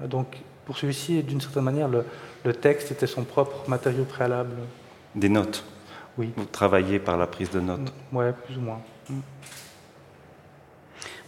[0.00, 2.04] Donc pour celui-ci, d'une certaine manière, le,
[2.52, 4.56] texte était son propre matériau préalable.
[5.14, 5.64] Des notes
[6.18, 6.32] Oui.
[6.36, 8.80] Vous travaillez par la prise de notes mm, Oui, plus ou moins.
[9.08, 9.20] Mm.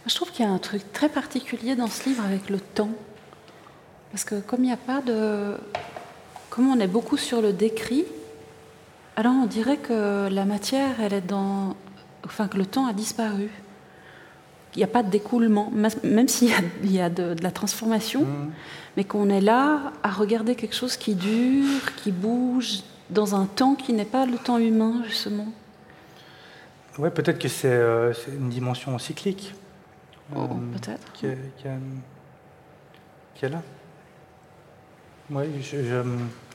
[0.05, 2.91] Je trouve qu'il y a un truc très particulier dans ce livre avec le temps.
[4.11, 5.55] Parce que comme il n'y a pas de...
[6.49, 8.05] Comme on est beaucoup sur le décrit,
[9.15, 11.75] alors on dirait que la matière, elle est dans...
[12.25, 13.49] Enfin, que le temps a disparu.
[14.75, 15.71] Il n'y a pas de découlement,
[16.03, 16.49] même s'il
[16.83, 18.51] y a, de, la transformation, mmh.
[18.97, 23.73] mais qu'on est là à regarder quelque chose qui dure, qui bouge, dans un temps
[23.73, 25.47] qui n'est pas le temps humain, justement.
[26.99, 29.55] Oui, peut-être que c'est euh, une dimension cyclique.
[30.35, 31.11] Oh, euh, peut-être.
[31.13, 31.27] Qui,
[33.35, 33.63] qui est là.
[35.31, 36.03] Oui, je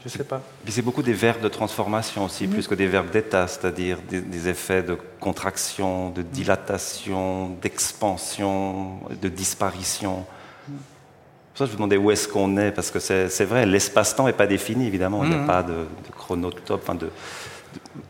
[0.07, 0.43] ne sais pas.
[0.69, 4.83] C'est beaucoup des verbes de transformation aussi, plus que des verbes d'état, c'est-à-dire des, effets
[4.83, 10.27] de contraction, de dilatation, d'expansion, de disparition.
[10.67, 14.35] Pour ça, je vous demandais où est-ce qu'on est, parce que c'est vrai, l'espace-temps n'est
[14.35, 15.25] pas défini, évidemment.
[15.25, 15.47] Il n'y a mm-hmm.
[15.47, 16.99] pas de, de chronotope.
[16.99, 17.09] de,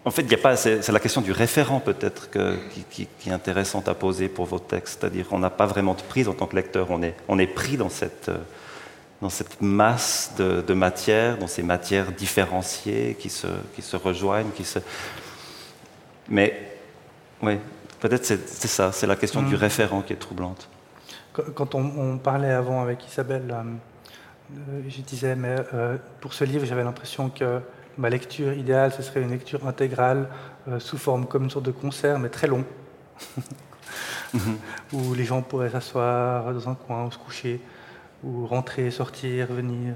[0.05, 0.57] en fait, il n'y a pas.
[0.57, 2.29] C'est la question du référent peut-être
[2.91, 4.99] qui, qui, est intéressante à poser pour vos textes.
[5.01, 6.89] C'est-à-dire, qu'on n'a pas vraiment de prise en tant que lecteur.
[6.91, 8.31] On est, on est pris dans cette
[9.22, 14.50] dans cette masse de, matières, dans ces matières différenciées qui se, qui se rejoignent.
[14.50, 14.79] Qui se...
[16.29, 16.79] Mais
[17.42, 17.59] oui,
[18.00, 19.59] peut-être c'est ça, c'est la question du mm.
[19.59, 20.68] référent qui est troublante.
[21.55, 23.62] Quand on, parlait avant avec Isabelle, euh,
[24.70, 27.61] euh, je disais, mais euh, pour ce livre, j'avais l'impression que
[27.98, 30.29] ma lecture idéale, ce serait une lecture intégrale,
[30.79, 32.64] sous forme comme une sorte de concert, mais très long,
[34.92, 37.61] où les gens pourraient s'asseoir dans un coin ou se coucher
[38.25, 39.95] ou rentrer, sortir, venir,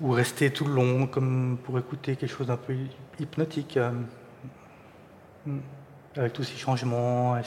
[0.00, 2.74] ou rester tout le long comme pour écouter quelque chose d'un peu
[3.18, 3.90] hypnotique, euh,
[5.46, 5.58] hmm,
[6.16, 7.42] avec tous ces changements et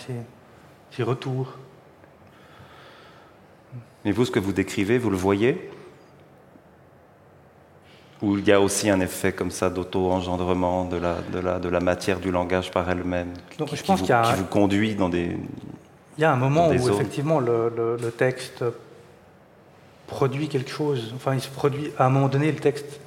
[0.91, 1.57] ces, retours.
[4.05, 5.71] Mais vous, ce que vous décrivez, vous le voyez?
[8.21, 11.67] Ou il y a aussi un effet comme ça d'auto-engendrement de la, de, la, de
[11.67, 15.35] la matière du langage par elle-même qui, je pense qui vous conduit dans des,
[16.17, 18.63] il y a un moment où effectivement le, texte
[20.07, 21.13] produit quelque chose.
[21.15, 22.99] Enfin, il se produit à un moment donné le texte.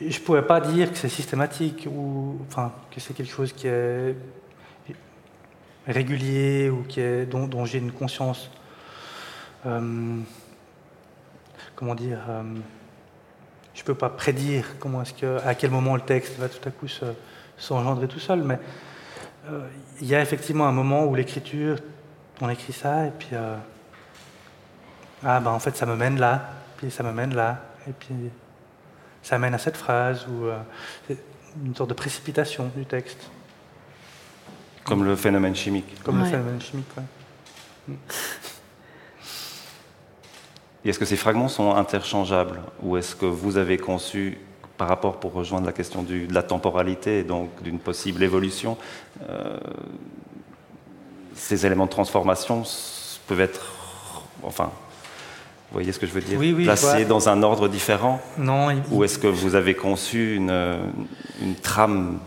[0.00, 3.68] Je ne pourrais pas dire que c'est systématique ou enfin que c'est quelque chose qui
[3.68, 4.16] est
[5.86, 8.50] régulier ou qui est dont, j'ai une conscience.
[9.66, 10.18] Euh,
[11.76, 12.42] comment dire euh,
[13.74, 16.68] Je ne peux pas prédire comment est-ce que à quel moment le texte va tout
[16.68, 16.88] à coup
[17.56, 18.58] s'engendrer tout seul, mais
[19.50, 19.66] euh,
[20.00, 21.78] il y a effectivement un moment où l'écriture
[22.40, 23.30] on écrit ça, et puis.
[23.32, 23.56] Euh,
[25.24, 28.14] ah, ben en fait, ça me mène là, puis ça me mène là, et puis
[29.22, 30.58] ça mène à cette phrase, ou euh,
[31.64, 33.30] une sorte de précipitation du texte.
[34.84, 36.02] Comme le phénomène chimique.
[36.02, 36.88] Comme le phénomène chimique,
[37.88, 37.94] oui.
[40.84, 44.38] est-ce que ces fragments sont interchangeables Ou est-ce que vous avez conçu,
[44.76, 48.76] par rapport pour rejoindre la question de la temporalité et donc d'une possible évolution,
[49.28, 49.56] euh,
[51.34, 52.62] ces éléments de transformation
[53.26, 53.72] peuvent être,
[54.42, 54.70] enfin,
[55.72, 58.68] vous voyez ce que je veux dire oui, oui, Placés dans un ordre différent Non.
[58.90, 60.50] Ou est-ce que vous avez conçu une,
[61.40, 62.18] une, trame?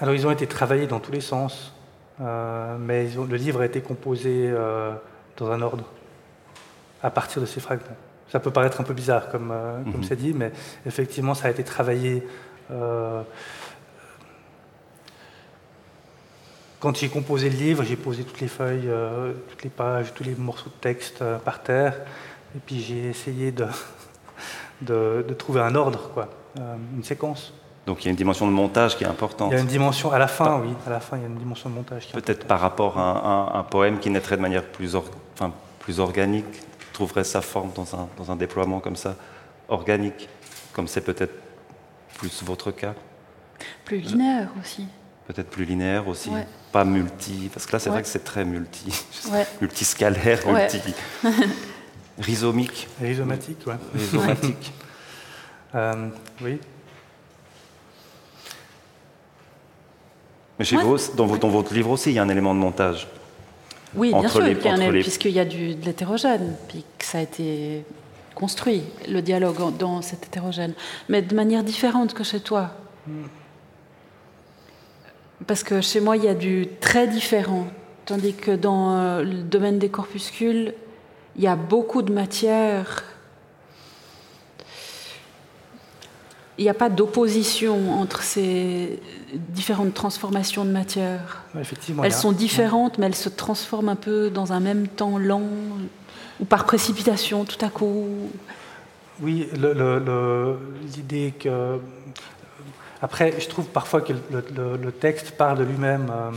[0.00, 1.72] Alors, ils ont été travaillés dans tous les sens,
[2.20, 4.92] euh, mais le livre a été composé euh,
[5.36, 5.84] dans un ordre,
[7.00, 7.86] à partir de ces fragments.
[8.28, 10.04] Ça peut paraître un peu bizarre, comme, euh, comme mhm.
[10.04, 10.50] c'est dit, mais
[10.84, 12.26] effectivement, ça a été travaillé
[16.80, 20.22] Quand j'ai composé le livre, j'ai posé toutes les feuilles, euh, toutes les pages, tous
[20.22, 21.94] les morceaux de texte euh, par terre,
[22.54, 23.52] et puis j'ai essayé
[24.82, 27.52] de, de, trouver un ordre, quoi, euh, une séquence.
[27.84, 29.50] Donc il y a une dimension de montage qui est importante.
[29.50, 31.28] Il y a une dimension, à la fin, oui, à la fin, il y a
[31.28, 32.12] une dimension de montage.
[32.12, 36.62] Peut-être par rapport à un, poème qui naîtrait de manière plus, enfin, plus organique,
[36.92, 39.16] trouverait sa forme dans un, dans un déploiement comme ça,
[39.68, 40.28] organique,
[40.72, 41.34] comme c'est peut-être
[42.18, 42.94] plus votre cas?
[43.84, 44.86] Plus linéaire aussi
[45.28, 46.30] peut-être plus linéaire aussi,
[46.72, 48.90] pas multi, parce que là c'est vrai que c'est très multi,
[49.60, 50.80] multiscalaire, multi.
[52.18, 52.88] Rhizomique.
[53.00, 53.76] Rhizomatique, ouais.
[53.94, 54.72] Rhizomatique.
[55.74, 56.08] Euh,
[56.40, 56.58] oui.
[60.58, 63.06] Mais chez vous, dans, votre livre aussi, il y a un élément de montage.
[63.94, 64.42] Oui, bien sûr,
[65.02, 67.84] puisqu'il y a du, de l'hétérogène, puis que ça a été
[68.34, 70.72] construit, le dialogue dans cet hétérogène,
[71.10, 72.70] mais de manière différente que chez toi.
[75.46, 77.66] Parce que chez moi, il y a du très différent,
[78.06, 80.74] tandis que dans euh, le domaine des corpuscules,
[81.36, 83.04] il y a beaucoup de matière
[86.58, 88.98] il n'y a pas d'opposition entre ces
[89.32, 91.44] différentes transformations de matière.
[91.58, 95.48] Effectivement, elles sont différentes, mais elles se transforment un peu dans un même temps lent,
[96.40, 98.06] ou par précipitation tout à coup.
[99.22, 99.48] Oui,
[100.96, 101.78] l'idée que...
[103.00, 106.30] Après, je trouve parfois que le, texte parle de lui-même, euh,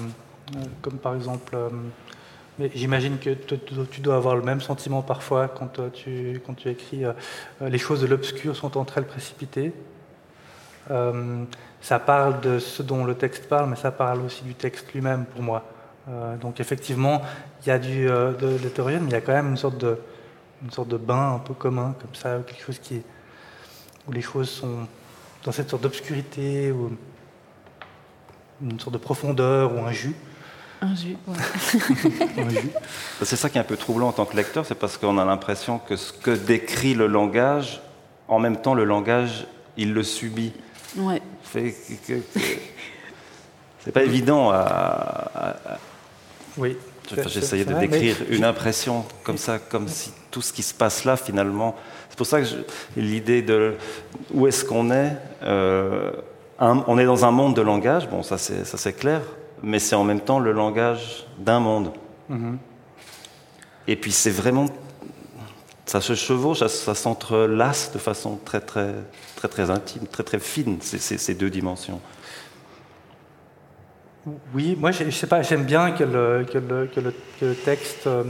[0.81, 1.55] comme par exemple...
[1.55, 1.69] Euh,
[2.75, 7.03] j'imagine que tu dois avoir le même sentiment parfois quand euh, tu, quand tu écris
[7.61, 9.73] Les choses de l'obscur sont entre elles précipitées.
[10.89, 11.43] Euh,
[11.81, 15.25] ça parle de ce dont le texte parle, mais ça parle aussi du texte lui-même
[15.25, 15.63] pour moi.
[16.09, 17.21] Euh, donc effectivement,
[17.61, 18.57] il y a du, euh, de,
[18.99, 19.97] mais il y a quand même une sorte, de,
[20.63, 23.01] une sorte de bain un peu commun, comme ça, quelque chose qui,
[24.07, 24.87] où les choses sont
[25.43, 26.91] dans cette sorte d'obscurité, ou
[28.61, 30.15] une sorte de profondeur, ou un jus.
[30.81, 31.15] Un jus,
[33.21, 35.25] C'est ça qui est un peu troublant en tant que lecteur, c'est parce qu'on a
[35.25, 37.83] l'impression que ce que décrit le langage,
[38.27, 39.45] en même temps, le langage,
[39.77, 40.53] il le subit.
[40.95, 41.21] Ouais.
[41.43, 41.75] C'est
[43.93, 45.77] pas évident à.
[46.57, 46.77] Oui.
[47.27, 51.17] J'essayais de décrire une impression comme ça, comme si tout ce qui se passe là,
[51.17, 51.75] finalement.
[52.09, 52.47] C'est pour ça que
[52.97, 53.75] l'idée de
[54.33, 56.11] où est-ce qu'on est, euh,
[56.59, 59.21] on est dans un monde de langage, bon, ça c'est clair,
[59.61, 61.91] mais c'est en même temps le langage d'un monde.
[62.29, 62.57] Mm-hmm.
[63.87, 64.67] Et puis c'est vraiment
[65.85, 68.93] ça se chevauche, ça, s'entrelace de façon très très
[69.35, 71.99] très très intime, très très fine, ces, deux dimensions.
[74.53, 78.23] Oui, moi je, sais pas, j'aime bien que le, que le, que le, texte euh,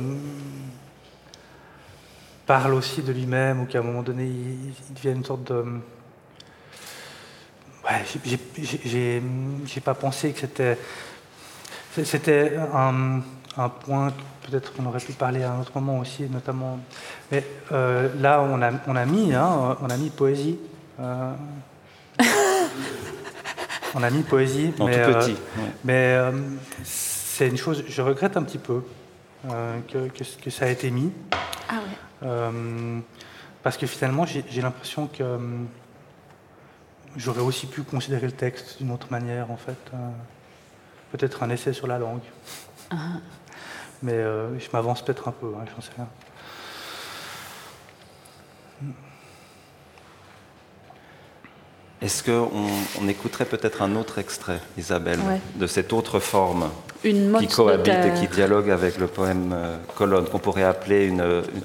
[2.46, 5.64] parle aussi de lui-même ou qu'à un moment donné il, devienne une sorte de.
[7.84, 8.06] Ouais,
[8.86, 10.78] j'ai pas pensé que c'était.
[12.04, 13.22] C'était un,
[13.58, 14.14] un point
[14.50, 16.80] peut-être qu'on aurait pu parler à un autre moment aussi, notamment.
[17.32, 20.58] Mais euh, là, on a, on a mis, hein, on a mis poésie.
[21.00, 21.34] Euh,
[23.96, 26.18] on a mis poésie, mais, tout petit, euh, mais
[26.84, 27.84] c'est une chose.
[27.88, 28.84] Je regrette un petit peu
[29.48, 31.12] que, que, ça a été mis.
[31.70, 31.82] Ah
[33.64, 35.38] parce que finalement, j'ai l'impression que
[37.16, 39.78] j'aurais aussi pu considérer le texte d'une autre manière, en fait.
[41.12, 42.22] Peut-être un essai sur la langue.
[42.90, 43.20] Ah.
[44.04, 46.08] Mais euh, je m'avance peut-être un peu, hein, j'en sais rien.
[52.02, 55.20] Est-ce qu'on écouterait peut-être un autre extrait, Isabelle,
[55.56, 56.72] de cette autre forme?
[57.02, 61.14] Qui cohabite et qui dialogue avec le poème euh, Colonne, qu'on pourrait appeler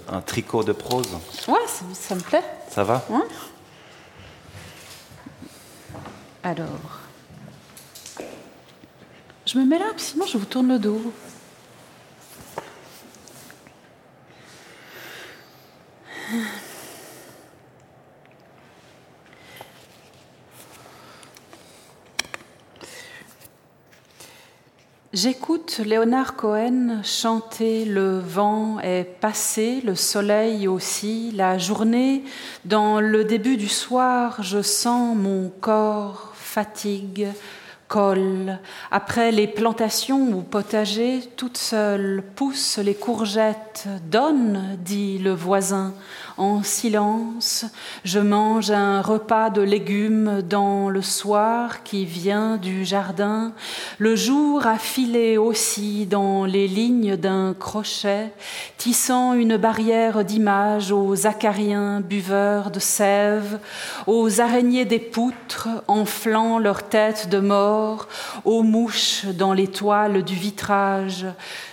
[0.08, 1.08] un tricot de prose
[1.48, 1.54] Ouais,
[1.92, 2.44] ça, me plaît.
[2.70, 3.04] Ça va
[6.42, 7.00] Alors,
[9.44, 11.12] je me mets là, sinon je vous tourne le dos.
[25.16, 32.22] J'écoute Léonard Cohen chanter Le vent est passé, le soleil aussi, la journée.
[32.66, 37.28] Dans le début du soir, je sens mon corps fatigue,
[37.88, 38.58] colle.
[38.90, 43.88] Après les plantations ou potagers, toute seule poussent les courgettes.
[44.10, 45.94] Donne, dit le voisin.
[46.38, 47.64] En silence,
[48.04, 53.52] je mange un repas de légumes dans le soir qui vient du jardin.
[53.96, 58.34] Le jour a filé aussi dans les lignes d'un crochet,
[58.76, 63.58] tissant une barrière d'image aux acariens buveurs de sève,
[64.06, 68.08] aux araignées des poutres enflant leur tête de mort,
[68.44, 71.24] aux mouches dans les toiles du vitrage.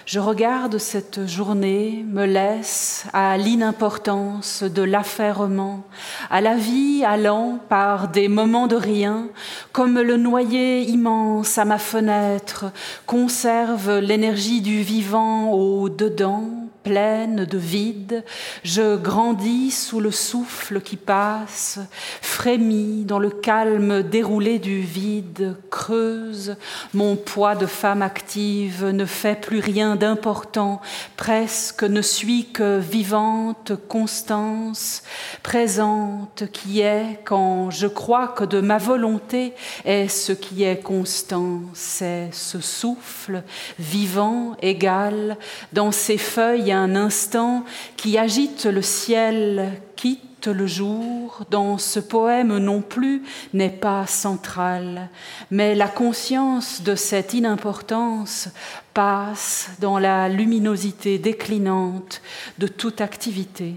[0.06, 5.84] Je regarde cette journée, me laisse à l'inimportance de l'affairement,
[6.30, 9.30] à la vie allant par des moments de rien,
[9.72, 12.66] comme le noyer immense à ma fenêtre
[13.06, 16.50] conserve l'énergie du vivant au dedans
[16.84, 18.24] pleine de vide,
[18.64, 21.80] je grandis sous le souffle qui passe,
[22.22, 26.56] frémis dans le calme déroulé du vide, creuse,
[26.94, 30.82] mon poids de femme active ne fait plus rien d'important,
[31.16, 35.04] presque ne suis que vivante constance,
[35.42, 39.54] présente qui est quand je crois que de ma volonté
[39.86, 43.44] est ce qui est constant, c'est ce souffle
[43.80, 45.38] vivant, égal,
[45.72, 47.64] dans ses feuilles un instant
[47.96, 55.10] qui agite le ciel, quitte le jour, dans ce poème non plus n'est pas central,
[55.52, 58.50] mais la conscience de cette inimportance
[58.94, 62.22] passe dans la luminosité déclinante
[62.58, 63.76] de toute activité.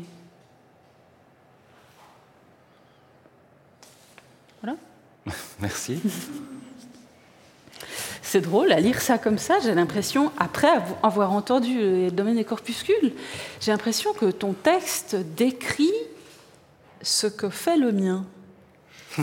[4.62, 4.76] Voilà.
[5.61, 6.01] Merci.
[8.37, 9.61] C'est drôle à lire ça comme ça.
[9.64, 10.68] J'ai l'impression, après
[11.03, 13.14] avoir entendu le domaine des corpuscules,
[13.62, 15.95] j'ai l'impression que ton texte décrit
[17.01, 18.26] ce que fait le mien.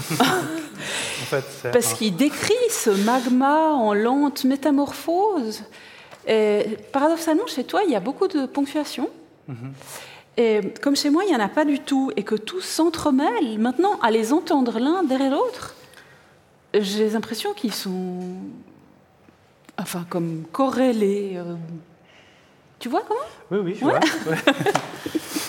[1.71, 5.61] Parce qu'il décrit ce magma en lente métamorphose.
[6.27, 9.11] Et paradoxalement, chez toi, il y a beaucoup de ponctuation.
[9.47, 10.37] Mm-hmm.
[10.37, 13.59] Et comme chez moi, il n'y en a pas du tout, et que tout s'entremêle.
[13.59, 15.75] Maintenant, à les entendre l'un derrière l'autre,
[16.73, 18.39] j'ai l'impression qu'ils sont
[19.77, 21.33] enfin comme corrélé.
[21.35, 21.55] Euh,
[22.79, 23.19] tu vois comment?
[23.49, 23.99] Oui, oui, je vois.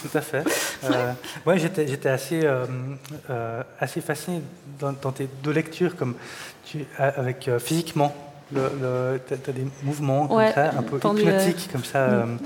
[0.05, 0.45] Tout à fait.
[0.85, 1.13] Euh,
[1.47, 2.67] ouais, j'étais assez, euh,
[3.31, 4.43] euh, assez fasciné
[4.79, 6.15] dans, tes deux lectures, comme
[6.65, 8.15] tu, avec physiquement.
[8.53, 12.27] tu as des mouvements comme ça, un peu hypnotiques, comme ça.
[12.27, 12.39] Mm.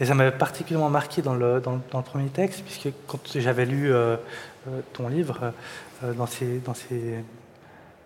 [0.00, 3.66] et ça m'avait particulièrement marqué dans le, dans, dans le, premier texte, puisque quand j'avais
[3.66, 3.92] lu
[4.92, 5.52] ton livre,
[6.02, 7.16] dans, ces, dans ces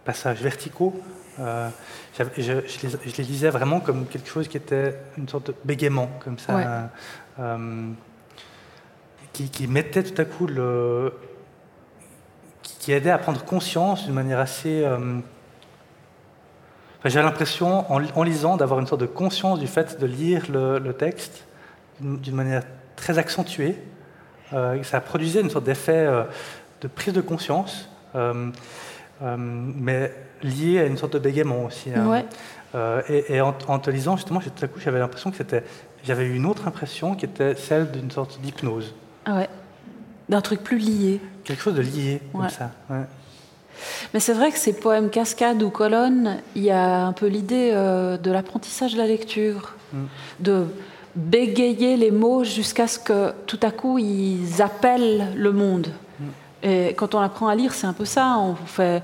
[0.04, 1.00] passages verticaux,
[1.40, 1.68] euh,
[2.18, 6.90] je, les, lisais vraiment comme quelque chose qui était une sorte de bégaiement, comme ça,
[7.40, 7.90] euh,
[9.32, 11.12] qui, mettait tout à coup le.
[12.62, 14.84] qui, aidait à prendre conscience d'une manière assez.
[14.84, 15.18] Euh,
[17.04, 21.44] j'avais l'impression, en, lisant, d'avoir une sorte de conscience du fait de lire le, texte
[22.00, 22.62] d'une manière
[22.96, 23.76] très accentuée.
[24.82, 26.08] ça produisait une sorte d'effet
[26.80, 27.90] de prise de conscience.
[29.20, 30.12] Mais
[30.42, 31.90] lié à une sorte de bégaiement aussi.
[31.90, 32.24] Hein.
[32.74, 35.62] Euh, et, en, te lisant, justement, tout à coup, j'avais l'impression que c'était.
[36.04, 38.94] J'avais eu une autre impression qui était celle d'une sorte d'hypnose.
[39.24, 39.48] Ah ouais.
[40.28, 41.20] D'un truc plus lié.
[41.44, 42.70] Quelque chose de lié, comme ça.
[44.12, 47.70] Mais c'est vrai que ces poèmes cascades ou colonnes, il y a un peu l'idée
[47.72, 50.04] euh, de l'apprentissage de la lecture, mm.
[50.40, 50.66] de
[51.16, 55.88] bégayer les mots jusqu'à ce que tout à coup ils appellent le monde.
[56.64, 58.38] Et quand on apprend à lire, c'est un peu ça.
[58.38, 59.02] On fait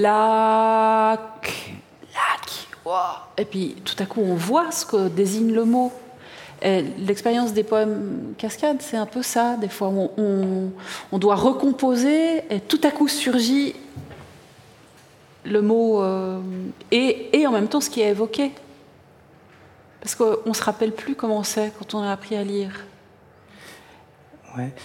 [0.00, 0.10] lac,
[2.14, 2.68] lac.
[3.38, 5.90] Et puis tout à coup, on voit ce que désigne le mot.
[6.62, 9.56] L'expérience des poèmes cascades, c'est un peu ça.
[9.56, 10.70] Des fois, on,
[11.18, 13.74] doit recomposer et tout à coup surgit
[15.46, 16.40] le mot euh,
[16.90, 18.50] et, et, en même temps ce qui est évoqué.
[20.00, 22.70] Parce qu'on ne se rappelle plus comment c'est quand on a appris à lire.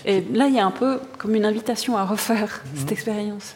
[0.05, 2.93] Et là, il y a un peu comme une invitation à refaire cette mhm.
[2.93, 3.55] expérience.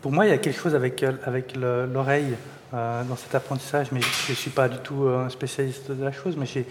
[0.00, 2.34] pour moi, il y a quelque chose avec, euh, avec l'oreille
[2.72, 6.12] euh, dans cet apprentissage, mais je ne suis pas du tout un spécialiste de la
[6.12, 6.66] chose, mais j'ai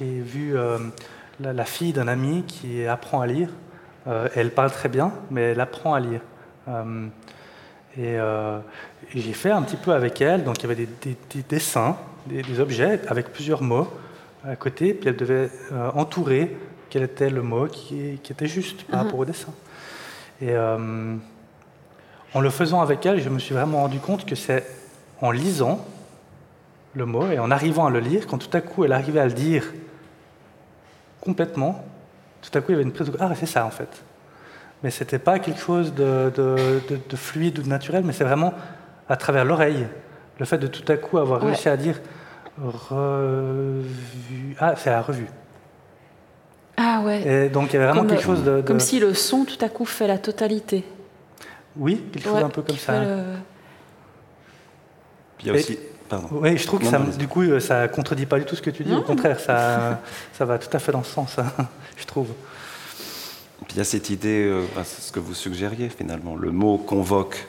[0.00, 0.78] vu euh,
[1.40, 3.50] la, fille d'un ami qui apprend à lire.
[4.34, 6.20] elle parle très bien, mais elle apprend à lire.
[7.98, 8.18] et,
[9.14, 11.16] j'ai fait un petit peu avec elle, donc il y avait des,
[11.48, 13.88] dessins, des, des, objets avec plusieurs mots
[14.44, 15.50] à côté, puis elle devait
[15.94, 16.56] entourer
[16.90, 19.30] quel était le mot qui, était juste par rapport au mhm.
[19.30, 19.52] dessin.
[20.40, 21.16] Et euh,
[22.34, 24.64] en le faisant avec elle, je me suis vraiment rendu compte que c'est
[25.20, 25.84] en lisant
[26.94, 29.26] le mot et en arrivant à le lire, quand tout à coup elle arrivait à
[29.26, 29.64] le dire
[31.20, 31.84] complètement,
[32.42, 33.88] tout à coup il y avait une prise de ah c'est ça en fait.
[34.82, 36.30] Mais c'était pas quelque chose de,
[37.14, 38.52] fluide ou de naturel, mais c'est vraiment
[39.08, 39.86] à travers l'oreille,
[40.38, 42.00] le fait de tout à coup avoir réussi à dire
[42.58, 43.86] revue,
[44.58, 45.28] ah c'est la revue.
[46.76, 47.46] Ah ouais.
[47.46, 49.68] Et donc il y avait vraiment quelque chose de, Comme si le son tout à
[49.68, 50.84] coup fait la totalité.
[51.76, 53.02] Oui, quelque chose un peu comme ça.
[55.40, 55.78] il y a aussi.
[56.08, 56.28] Pardon.
[56.30, 58.70] Oui, je trouve que ça, du coup, euh, ça contredit pas du tout ce que
[58.70, 58.92] tu dis.
[58.92, 60.00] Au contraire, ça,
[60.32, 61.46] ça va tout à fait dans ce sens, hein,
[61.96, 62.28] je trouve.
[63.66, 66.36] Puis il y a cette idée, euh, bah, c'est ce que vous suggériez finalement.
[66.36, 67.48] Le mot convoque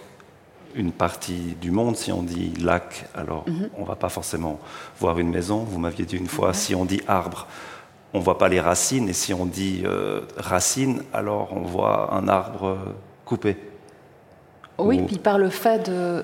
[0.75, 1.97] une partie du monde.
[1.97, 3.69] Si on dit lac, alors mhm.
[3.77, 4.59] on va pas forcément
[4.99, 5.59] voir une maison.
[5.59, 7.47] Vous m'aviez dit une fois, si on dit arbre,
[8.13, 12.13] on ne voit pas les racines, et si on dit euh, racine, alors on voit
[12.13, 12.77] un arbre
[13.25, 13.57] coupé.
[14.77, 16.23] Oui, puis par le fait de...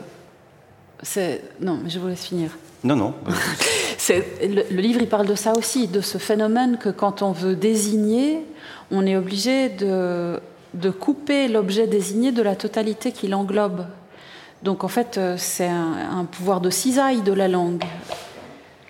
[1.59, 2.51] Non, mais je vous laisse finir.
[2.83, 3.13] Non, non.
[4.09, 7.55] le, le, livre, il parle de ça aussi, de ce phénomène que quand on veut
[7.55, 8.45] désigner,
[8.91, 10.39] on est obligé de,
[10.73, 13.85] de couper l'objet désigné de la totalité qui l'englobe.
[14.63, 17.83] Donc en fait, euh, c'est un, pouvoir de cisaille de la langue.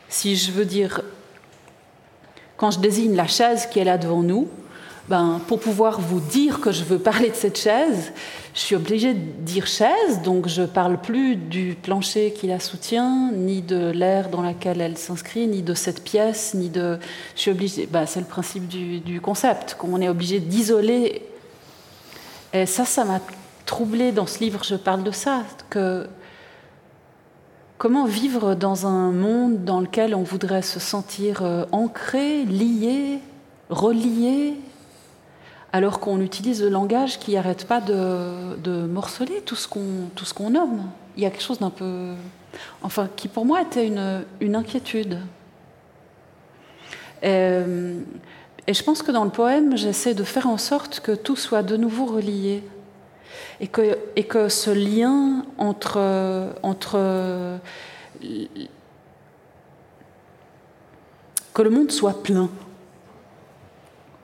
[0.08, 1.02] Si je veux dire,
[2.58, 4.48] quand je désigne la chaise qui est là devant nous,
[5.10, 8.14] ben, pour pouvoir vous dire que je veux parler de cette chaise,
[8.54, 12.60] je suis obligée de dire chaise, donc je ne parle plus du plancher qui la
[12.60, 17.00] soutient, ni de l'air dans laquelle elle s'inscrit, ni de cette pièce, ni de.
[17.36, 17.86] Je suis obligée.
[17.86, 21.24] Ben, c'est le principe du, du concept, qu'on est obligé d'isoler.
[22.54, 23.20] Et ça, ça m'a
[23.66, 24.64] troublée dans ce livre.
[24.64, 26.08] Je parle de ça, que
[27.84, 33.20] comment vivre dans un monde dans lequel on voudrait se sentir euh, ancré, lié,
[33.70, 34.54] relié,
[35.74, 40.84] alors qu'on utilise le langage qui n'arrête pas de, morceler tout ce qu'on nomme.
[41.18, 42.14] Il y a quelque chose d'un peu...
[42.84, 45.20] Enfin, qui pour moi était une, inquiétude.
[47.22, 47.60] Et,
[48.66, 51.64] et, je pense que dans le poème, j'essaie de faire en sorte que tout soit
[51.64, 52.64] de nouveau relié.
[53.60, 56.00] Et que, ce lien entre,
[61.54, 62.50] que le monde soit plein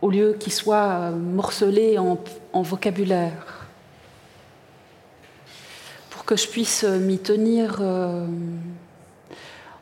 [0.01, 2.17] au lieu qu'il soit euh, morcelé en,
[2.61, 3.67] vocabulaire,
[6.09, 8.25] pour que je puisse euh, m'y tenir euh,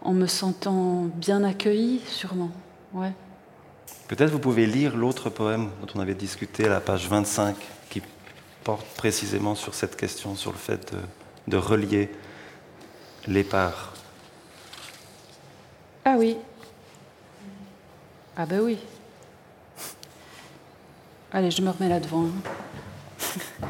[0.01, 2.51] en me sentant bien accueillie, sûrement.
[2.93, 3.11] Ouais.
[4.07, 7.55] Peut-être vous pouvez lire l'autre poème dont on avait discuté à la page 25,
[7.89, 8.01] qui
[8.67, 10.99] porte précisément sur cette question, sur le fait de,
[11.47, 12.11] de relier
[13.25, 13.93] les parts.
[16.03, 16.35] Ah oui.
[18.35, 18.77] Ah ben oui.
[21.31, 22.25] Allez, je me remets là devant.
[22.25, 22.41] Hein.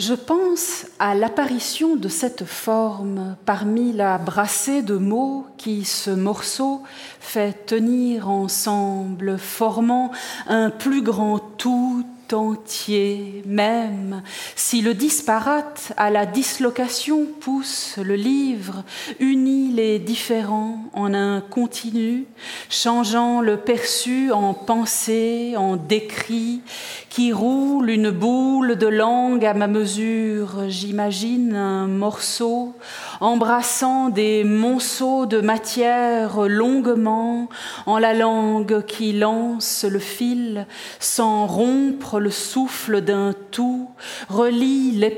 [0.00, 6.82] Je pense à l'apparition de cette forme parmi la brassée de mots qui, ce morceau,
[7.20, 10.10] fait tenir ensemble, formant
[10.48, 12.02] un plus grand tout
[12.34, 14.22] entier même,
[14.56, 18.84] si le disparate à la dislocation pousse le livre,
[19.18, 22.26] unit les différents en un continu,
[22.68, 26.60] changeant le perçu en pensée, en décrit,
[27.08, 32.74] qui roule une boule de langue à ma mesure, j'imagine un morceau
[33.20, 37.48] embrassant des monceaux de matière longuement,
[37.86, 40.66] en la langue qui lance le fil,
[40.98, 43.88] sans rompre le souffle d'un tout,
[44.28, 45.10] relie les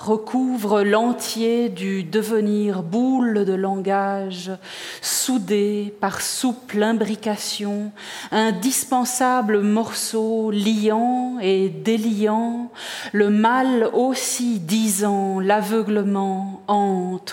[0.00, 4.50] recouvre l'entier du devenir boule de langage,
[5.00, 7.92] soudé par souple imbrication,
[8.30, 12.70] indispensable morceau liant et déliant,
[13.12, 17.29] le mal aussi disant, l'aveuglement entre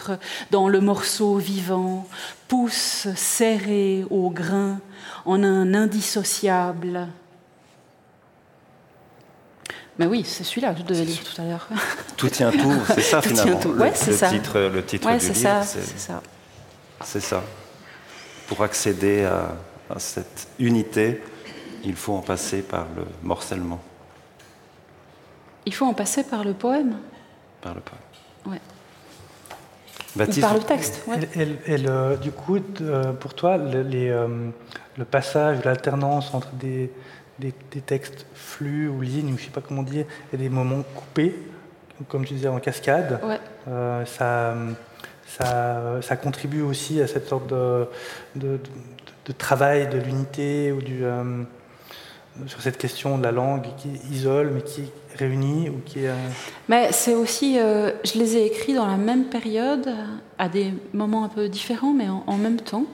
[0.51, 2.07] dans le morceau vivant,
[2.47, 4.79] pousse serré au grain
[5.25, 7.07] en un indissociable.
[9.99, 11.67] Mais oui, c'est celui-là que je devais lire tout à l'heure.
[12.17, 13.59] Tout tient tout, c'est ça finalement.
[13.59, 16.21] Ouais, le, le, Titre, le titre ouais, du livre, c'est ça.
[17.03, 17.43] C'est ça.
[18.47, 19.55] Pour accéder à,
[19.89, 21.21] à, cette unité,
[21.83, 23.81] il faut en passer par le morcellement.
[25.65, 26.97] Il faut en passer par le poème
[27.61, 28.01] Par le poème.
[28.45, 28.61] Ouais
[30.18, 31.05] par le texte.
[31.36, 31.78] Et,
[32.22, 34.28] du coup, euh, pour toi, le, les, euh,
[34.97, 36.91] le passage, l'alternance entre des,
[37.39, 37.53] des,
[37.86, 41.36] textes flux ou lignes, ou je ne sais pas comment dire, et des moments coupés,
[42.07, 43.20] comme tu disais en cascade,
[43.68, 44.55] euh, ça,
[45.28, 47.88] ça, ça, contribue aussi à cette sorte de,
[48.36, 48.59] de,
[49.26, 51.03] de travail de l'unité ou du
[52.45, 55.99] sur cette question de la langue qui isole mais qui réunit ou qui.
[56.68, 59.89] Mais c'est aussi, euh, je les ai écrits dans la même période,
[60.38, 62.86] à des moments un peu différents, mais en, même temps.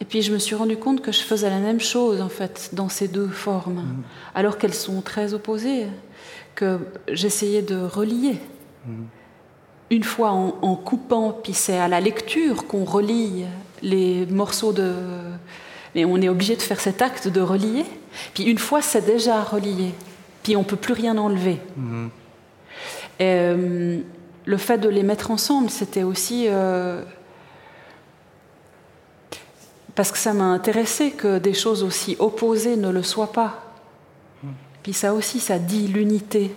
[0.00, 2.70] Et puis je me suis rendu compte que je faisais la même chose en fait
[2.72, 4.02] dans ces deux formes, mm.
[4.34, 5.86] alors qu'elles sont très opposées,
[6.54, 8.36] que j'essayais de relier.
[8.86, 9.04] Mm.
[9.90, 13.44] Une fois en, en coupant, puis c'est à la lecture qu'on relie
[13.82, 14.92] les morceaux de.
[15.94, 17.84] Mais on est obligé de faire cet acte de relier.
[18.34, 19.92] Puis une fois, c'est déjà relié.
[20.44, 21.58] Puis on ne peut plus rien enlever.
[21.76, 22.10] Mhm.
[23.20, 24.00] Euh,
[24.44, 26.46] le fait de les mettre ensemble, c'était aussi...
[26.48, 27.02] Euh,
[29.94, 33.74] parce que ça m'a intéressé que des choses aussi opposées ne le soient pas.
[34.42, 34.50] Mhm.
[34.82, 36.54] Puis ça aussi, ça dit l'unité,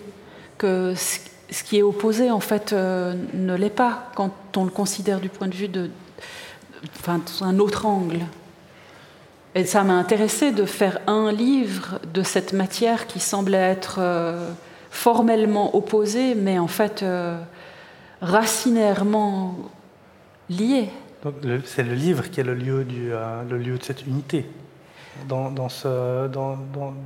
[0.57, 5.21] que ce qui est opposé, en fait, euh, ne l'est pas quand on le considère
[5.21, 5.89] du point de vue de...
[6.99, 8.19] Enfin, un autre angle.
[9.57, 14.51] Et ça m'a intéressé de faire un livre de cette matière qui semblait être euh,
[14.91, 17.39] formellement opposés, mais en fait euh,
[18.21, 19.57] racinairement.
[21.23, 21.33] Donc
[21.65, 24.45] c'est le livre qui est le lieu, du, euh, le lieu de cette unité
[25.27, 26.55] dans, dans ce, dans,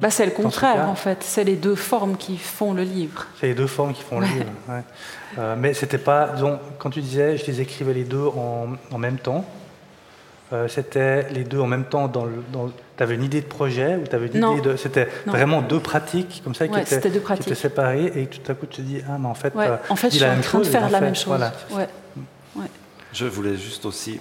[0.01, 1.23] bah, C'est le contraire, en fait.
[1.23, 3.27] C'est les deux formes qui font le livre.
[3.39, 5.55] C'est les deux formes qui font le livre, ouais.
[5.55, 6.27] Mais c'était pas...
[6.35, 9.45] Disons, quand tu disais, je les écrivais les deux en, en même temps,
[10.53, 12.43] euh, c'était les deux en même temps dans le...
[12.97, 14.75] tu avais une idée de projet ou tu avais une idée de...
[14.75, 18.65] C'était vraiment deux pratiques comme ça qui, étaient, qui, étaient, séparées et tout à coup
[18.65, 19.55] tu te dis, ah mais en fait...
[19.55, 21.27] Euh, en fait, je suis en train de faire la même chose.
[21.27, 21.53] Voilà.
[23.13, 24.19] Je voulais juste aussi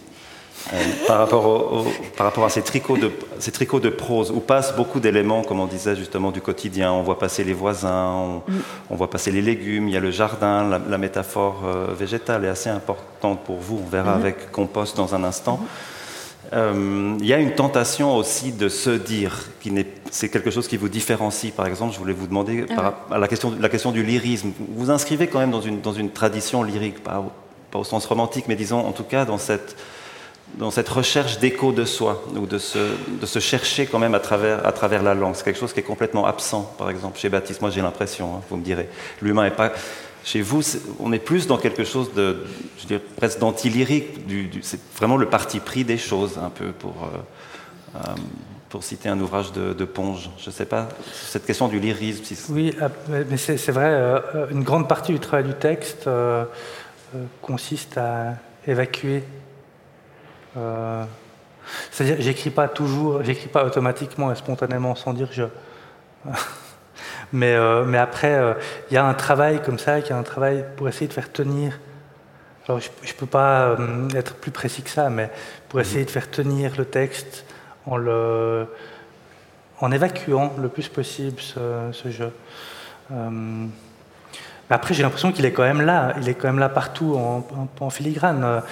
[0.72, 0.76] euh,
[1.06, 5.00] par, rapport par rapport à ces tricots, de, ces tricots de prose, où passent beaucoup
[5.00, 6.92] d'éléments, comme on disait justement, du quotidien.
[6.92, 8.42] On voit passer les voisins,
[8.90, 12.48] on, voit passer les légumes, il y a le jardin, la, métaphore euh, végétale est
[12.48, 13.80] assez importante pour vous.
[13.84, 14.20] On verra mhm.
[14.20, 15.60] avec compost dans un instant.
[16.52, 19.72] Euh, il y a une tentation aussi de se dire, qui
[20.10, 21.52] c'est quelque chose qui vous différencie.
[21.52, 24.52] Par exemple, je voulais vous demander ah à la question, la question du lyrisme.
[24.58, 27.24] Vous vous inscrivez quand même dans une, dans une tradition lyrique, pas
[27.70, 29.76] pas au sens romantique, mais disons en tout cas dans cette
[30.54, 32.78] dans cette recherche d'écho de soi, ou de se,
[33.20, 35.36] de se, chercher quand même à travers, à travers la langue.
[35.36, 37.60] C'est quelque chose qui est complètement absent, par exemple, chez Baptiste.
[37.60, 38.88] Moi, j'ai l'impression, hein, vous me direz.
[39.22, 39.70] L'humain n'est pas.
[40.24, 40.62] Chez vous,
[40.98, 42.44] on est plus dans quelque chose de,
[42.78, 44.20] je dirais, presque d'anti-lyrique.
[44.62, 48.14] C'est vraiment le parti pris des choses, un peu, pour, euh, euh,
[48.68, 50.30] pour citer un ouvrage de, Ponge.
[50.38, 52.52] Je ne sais pas, cette question du lyrisme.
[52.52, 56.08] Oui, ah, mais c'est, vrai, euh, une grande partie du travail du texte
[57.42, 58.34] consiste à
[58.66, 59.24] évacuer
[61.90, 65.44] c'est-à-dire, j'écris pas toujours, j'écris pas automatiquement et spontanément sans dire je.
[67.32, 68.54] mais, euh, mais après, euh,
[68.90, 71.30] il y a un travail comme ça, qui a un travail pour essayer de faire
[71.30, 71.78] tenir.
[72.66, 73.76] Alors, je, ne peux pas
[74.14, 75.30] être plus précis que ça, mais
[75.68, 77.44] pour essayer de faire tenir le texte
[77.86, 78.66] en le,
[79.80, 82.32] en évacuant le plus possible ce, jeu.
[84.68, 86.14] après, j'ai l'impression qu'il est quand même là.
[86.20, 87.44] Il est quand même là partout en,
[87.80, 88.62] en filigrane.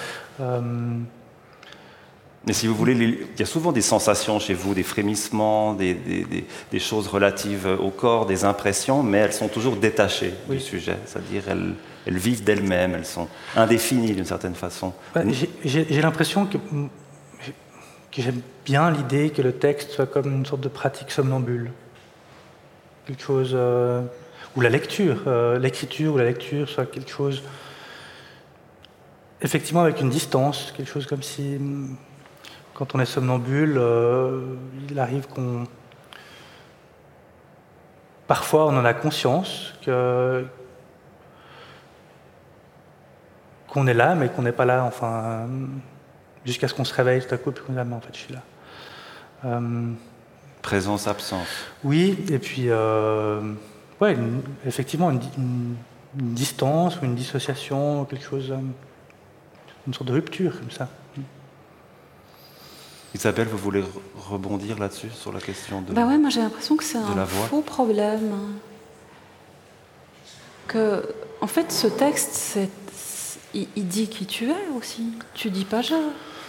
[2.49, 5.93] Mais si vous voulez, il y a souvent des sensations chez vous, des frémissements, des,
[5.93, 10.97] des, choses relatives au corps, des impressions, mais elles sont toujours détachées du sujet.
[11.05, 11.75] C'est-à-dire elles,
[12.07, 14.93] elles vivent d'elles-mêmes, elles sont indéfinies d'une certaine façon.
[15.63, 20.69] J'ai l'impression que, que j'aime bien l'idée que le texte soit comme une sorte de
[20.69, 21.71] pratique somnambule.
[23.05, 23.51] Quelque chose.
[23.53, 24.01] Euh,
[24.55, 27.43] ou la lecture, euh, l'écriture ou la lecture soit quelque chose.
[29.39, 31.59] Effectivement, avec une distance, quelque chose comme si
[32.79, 34.55] quand on est somnambule, euh,
[34.89, 35.65] il arrive qu'on.
[38.25, 40.45] Parfois, on en a conscience que
[43.67, 45.47] qu'on est là, mais qu'on n'est pas là, enfin,
[46.45, 48.13] jusqu'à ce qu'on se réveille tout à coup, puis qu'on dit ah, mais en fait,
[48.13, 48.41] je suis là.
[49.43, 49.91] Euh,
[50.61, 51.47] Présence, absence.
[51.83, 53.41] Oui, et puis, euh,
[53.99, 54.17] ouais,
[54.65, 55.75] effectivement, une,
[56.13, 58.53] distance ou une dissociation, quelque chose,
[59.85, 60.87] une sorte de rupture comme ça.
[63.15, 63.83] Isabelle, vous voulez
[64.29, 65.93] rebondir là-dessus, sur la question de.
[65.93, 68.31] Bah ouais, moi j'ai l'impression que c'est un faux problème.
[70.67, 71.03] Que,
[71.41, 72.59] en fait, ce texte,
[73.55, 75.03] il, dit qui tu es aussi.
[75.33, 75.95] Tu dis pas je.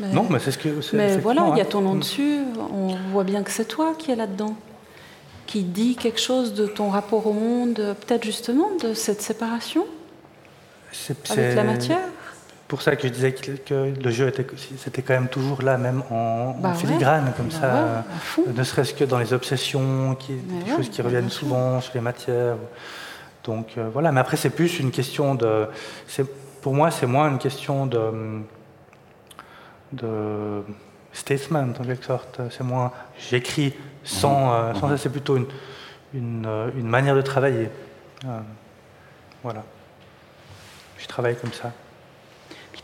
[0.00, 0.68] non, mais c'est ce que.
[0.94, 2.40] Mais voilà, il y a ton nom dessus.
[2.58, 4.54] On voit bien que c'est toi qui es là-dedans,
[5.46, 9.86] qui dit quelque chose de ton rapport au monde, peut-être justement de cette séparation
[11.30, 12.00] avec la matière
[12.70, 14.46] pour ça que je disais que, le jeu était,
[14.78, 18.04] c'était quand même toujours là, même en, bah filigrane, comme bah
[18.36, 22.00] ça, ne serait-ce que dans les obsessions, qui, des choses qui reviennent souvent sur les
[22.00, 22.54] matières.
[23.42, 25.66] Donc euh, voilà, mais après c'est plus une question de,
[26.62, 28.40] pour moi c'est moins une question de,
[29.92, 30.62] de
[31.12, 32.40] statement en quelque sorte.
[32.50, 35.46] C'est moins, j'écris sans, euh, sans ça, c'est plutôt une,
[36.14, 36.48] une,
[36.78, 37.68] une, manière de travailler.
[38.26, 38.38] Euh,
[39.42, 39.64] voilà,
[40.98, 41.72] je travaille comme ça.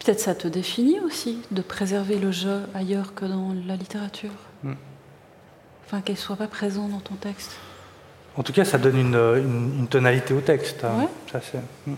[0.06, 4.30] Peut-être ça te définit aussi de préserver le jeu ailleurs que dans la littérature.
[4.62, 4.74] Hmm.
[5.84, 7.56] Enfin, qu'elle soit pas présente dans ton texte.
[8.36, 10.84] En tout cas, ça donne une, tonalité au texte.
[10.84, 11.08] Hein.
[11.32, 11.40] Ça,
[11.88, 11.94] hmm.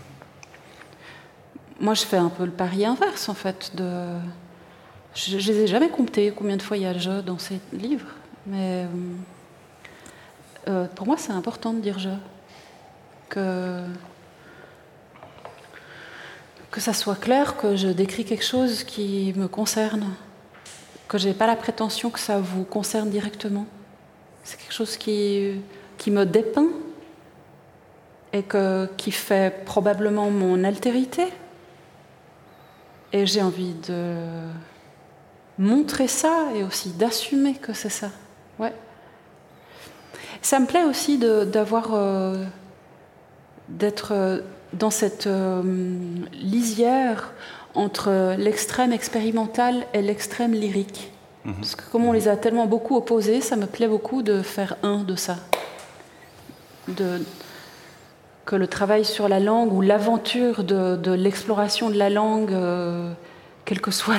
[1.79, 3.75] Moi, je fais un peu le pari inverse, en fait.
[3.75, 4.15] De...
[5.13, 7.37] Je ne les ai jamais comptés combien de fois il y a le jeu dans
[7.37, 8.09] ces livres.
[8.47, 8.87] Mais
[10.67, 12.09] euh, pour moi, c'est important de dire je.
[13.29, 13.83] Que
[16.71, 20.05] que ça soit clair que je décris quelque chose qui me concerne,
[21.07, 23.65] que je n'ai pas la prétention que ça vous concerne directement.
[24.43, 25.61] C'est quelque chose qui,
[25.97, 26.69] qui me dépeint
[28.33, 31.27] et que, qui fait probablement mon altérité.
[33.11, 34.15] Et j'ai envie de
[35.57, 38.11] montrer ça et aussi d'assumer que c'est ça.
[38.59, 38.73] Ouais.
[40.41, 42.45] Ça me plaît aussi d'avoir euh,
[43.67, 44.43] d'être
[44.73, 45.27] dans cette
[46.33, 47.31] lisière
[47.75, 51.11] entre l'extrême expérimental et l'extrême lyrique.
[51.45, 51.55] Mhm.
[51.55, 54.75] Parce que comme on les a tellement beaucoup opposés, ça me plaît beaucoup de faire
[54.83, 55.37] un de ça.
[56.87, 57.21] De,
[58.45, 63.13] que le travail sur la langue ou l'aventure de, l'exploration de la langue, euh,
[63.63, 64.15] quelles que soient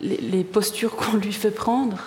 [0.00, 1.98] les, postures qu'on lui fait prendre,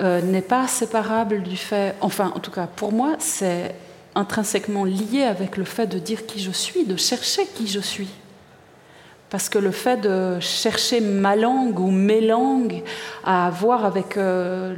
[0.00, 3.76] euh, n'est pas séparable du fait, enfin en tout cas pour moi, c'est
[4.18, 8.10] intrinsèquement lié avec le fait de dire qui je suis, de chercher qui je suis.
[9.30, 12.82] Parce que le fait de chercher ma langue ou mes langues
[13.24, 14.74] à voir avec, euh,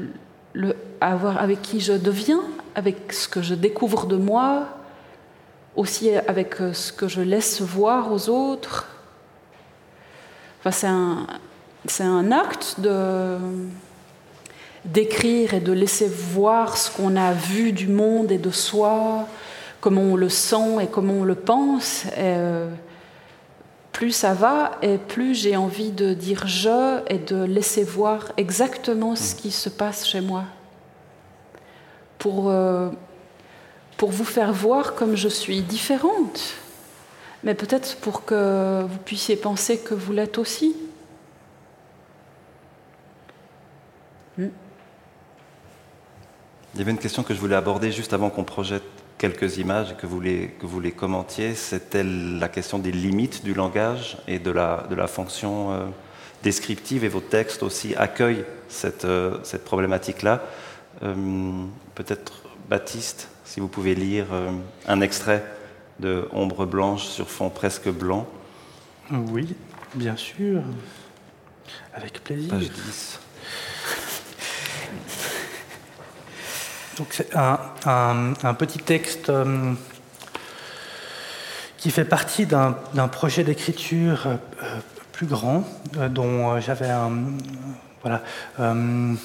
[1.00, 2.42] avec qui je deviens,
[2.74, 4.66] avec ce que je découvre de moi,
[5.76, 8.88] aussi avec euh, ce que je laisse voir aux autres.
[10.60, 11.26] Enfin, c'est un,
[11.86, 13.38] c'est un acte de
[14.84, 19.26] d'écrire et de laisser voir ce qu'on a vu du monde et de soi,
[19.80, 22.06] comment on le sent et comment on le pense.
[22.06, 22.68] Et, euh,
[23.92, 29.16] plus ça va et plus j'ai envie de dire je et de laisser voir exactement
[29.16, 30.44] ce qui se passe chez moi.
[32.18, 32.88] Pour, euh,
[33.96, 36.54] pour vous faire voir comme je suis différente,
[37.42, 40.76] mais peut-être pour que vous puissiez penser que vous l'êtes aussi.
[46.74, 48.84] Il y avait une question que je voulais aborder juste avant qu'on projette
[49.18, 51.54] quelques images et que vous les, que vous les commentiez.
[51.54, 55.84] C'était la question des limites du langage et de la, de la fonction euh,
[56.42, 57.04] descriptive.
[57.04, 60.42] Et vos textes aussi accueillent cette, euh, cette problématique-là.
[61.02, 61.14] Euh,
[61.94, 64.26] peut-être Baptiste, si vous pouvez lire
[64.86, 65.44] un extrait
[65.98, 68.28] de Ombre blanche sur fond presque blanc.
[69.10, 69.56] Oui,
[69.96, 70.62] bien sûr.
[71.92, 72.50] Avec plaisir.
[72.50, 73.18] Page 10.
[77.00, 79.72] Donc c'est un, petit texte euh,
[81.78, 82.74] qui fait partie d'un
[83.10, 84.36] projet d'écriture euh,
[85.10, 85.64] plus grand
[85.96, 87.10] euh, dont j'avais un
[88.02, 88.20] voilà.
[88.58, 89.16] il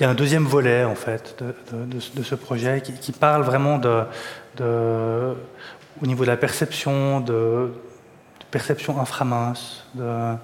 [0.00, 1.44] y a un deuxième volet en fait
[1.82, 4.04] de, ce projet qui, parle vraiment de,
[4.62, 7.74] au niveau de la perception, de,
[8.50, 10.38] perception inframince, de,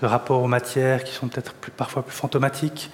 [0.00, 2.90] rapports aux matières qui sont peut-être parfois plus fantomatiques.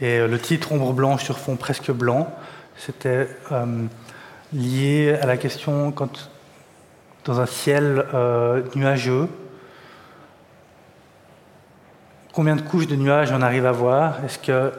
[0.00, 2.30] Et euh, le titre Ombre blanche sur fond presque blanc,
[2.76, 3.86] c'était euh,
[4.52, 6.30] lié à la question quand
[7.24, 9.28] dans un ciel euh, nuageux,
[12.32, 14.22] combien de couches de nuages on arrive à voir?
[14.24, 14.72] Est-ce que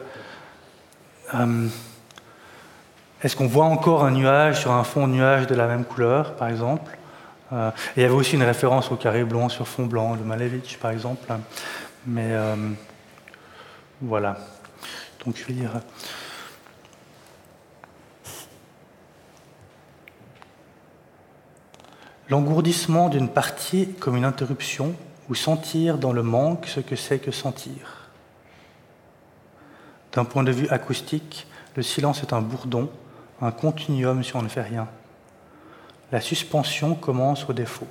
[3.22, 6.48] est-ce qu'on voit encore un nuage sur un fond nuage de la même couleur, par
[6.48, 6.96] exemple?
[7.52, 10.90] Il y avait aussi une référence au carré blanc sur fond blanc de Malevich, par
[10.90, 11.30] exemple.
[12.06, 12.30] Mais
[14.00, 14.38] voilà.
[15.24, 15.72] Donc je vais dire.
[22.28, 24.94] L'engourdissement d'une partie comme une interruption
[25.28, 28.10] ou sentir dans le manque ce que c'est que sentir.
[30.12, 32.90] D'un point de vue acoustique, le silence est un bourdon,
[33.40, 34.88] un continuum si on ne fait rien.
[36.12, 37.88] La suspension commence au défaut.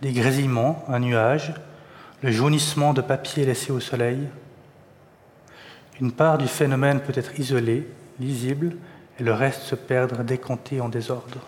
[0.00, 1.52] Des grésillements, un nuage,
[2.22, 4.28] le jaunissement de papier laissé au soleil,
[6.00, 7.86] une part du phénomène peut être isolée,
[8.18, 8.76] lisible,
[9.18, 11.40] et le reste se perdre décanté en désordre.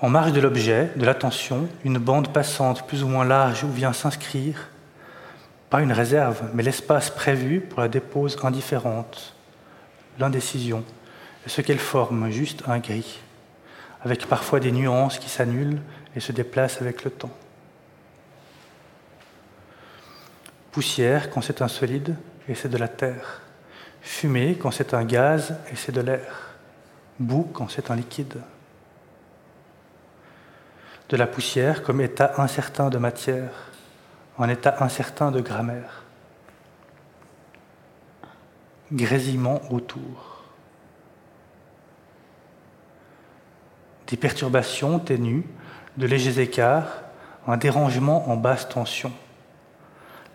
[0.00, 3.92] En marge de l'objet, de l'attention, une bande passante plus ou moins large où vient
[3.92, 4.68] s'inscrire,
[5.70, 9.34] pas une réserve, mais l'espace prévu pour la dépose indifférente,
[10.18, 10.84] l'indécision,
[11.46, 13.20] ce qu'elle forme, juste un gris,
[14.02, 15.80] avec parfois des nuances qui s'annulent
[16.16, 17.30] et se déplacent avec le temps.
[20.74, 22.16] Poussière quand c'est un solide
[22.48, 23.42] et c'est de la terre.
[24.02, 26.56] Fumée quand c'est un gaz et c'est de l'air.
[27.20, 28.40] Boue quand c'est un liquide.
[31.08, 33.52] De la poussière comme état incertain de matière,
[34.36, 36.02] en état incertain de grammaire.
[38.90, 40.42] Grésillement autour.
[44.08, 45.46] Des perturbations ténues,
[45.98, 47.04] de légers écarts,
[47.46, 49.12] un dérangement en basse tension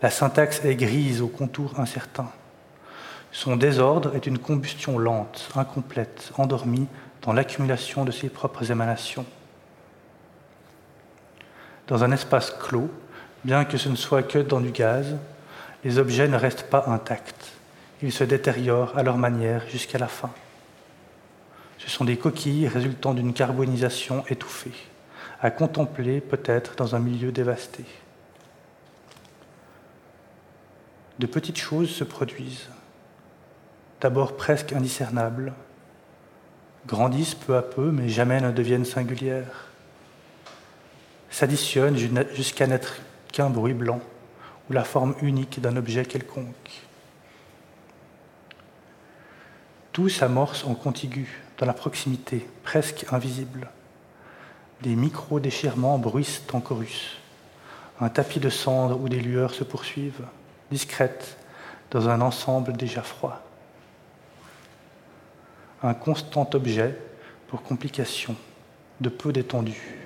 [0.02, 2.32] la syntaxe est grise, aux contours incertains.
[3.32, 6.88] Son désordre est une combustion lente, incomplète, endormie
[7.22, 9.26] dans l'accumulation de ses propres émanations.
[11.88, 12.90] Dans un espace clos,
[13.44, 15.16] bien que ce ne soit que dans du gaz,
[15.84, 17.52] les objets ne restent pas intacts.
[18.02, 20.32] Ils se détériorent à leur manière jusqu'à la fin.
[21.78, 24.74] Ce sont des coquilles résultant d'une carbonisation étouffée,
[25.42, 27.84] à contempler peut-être dans un milieu dévasté.
[31.20, 32.70] De petites choses se produisent,
[34.00, 35.54] d'abord presque indiscernables,
[36.88, 39.68] grandissent peu à peu, mais jamais ne deviennent singulières,
[41.30, 41.98] s'additionnent
[42.34, 43.02] jusqu'à n'être
[43.32, 44.00] qu'un bruit blanc
[44.70, 46.82] ou la forme unique d'un objet quelconque.
[49.92, 53.70] Tout s'amorce en contigu, dans la proximité, presque invisible.
[54.82, 57.18] Des micro-déchirements bruissent en chorus.
[58.00, 60.24] Un tapis de cendres où des lueurs se poursuivent,
[60.72, 61.38] discrètes,
[61.92, 63.42] dans un ensemble déjà froid.
[65.82, 66.98] Un constant objet
[67.48, 68.36] pour complication,
[69.02, 70.00] de peu d'étendue.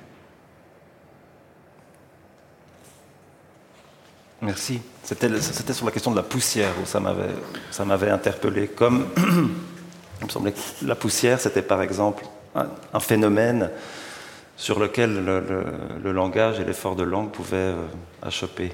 [4.41, 4.81] Merci.
[5.03, 8.67] C'était sur la question de la poussière où ça m'avait interpellé.
[8.67, 13.69] Comme il me semblait que la poussière, c'était par exemple un, phénomène
[14.57, 17.85] sur lequel le, langage et l'effort de langue pouvaient euh,
[18.21, 18.73] achoper.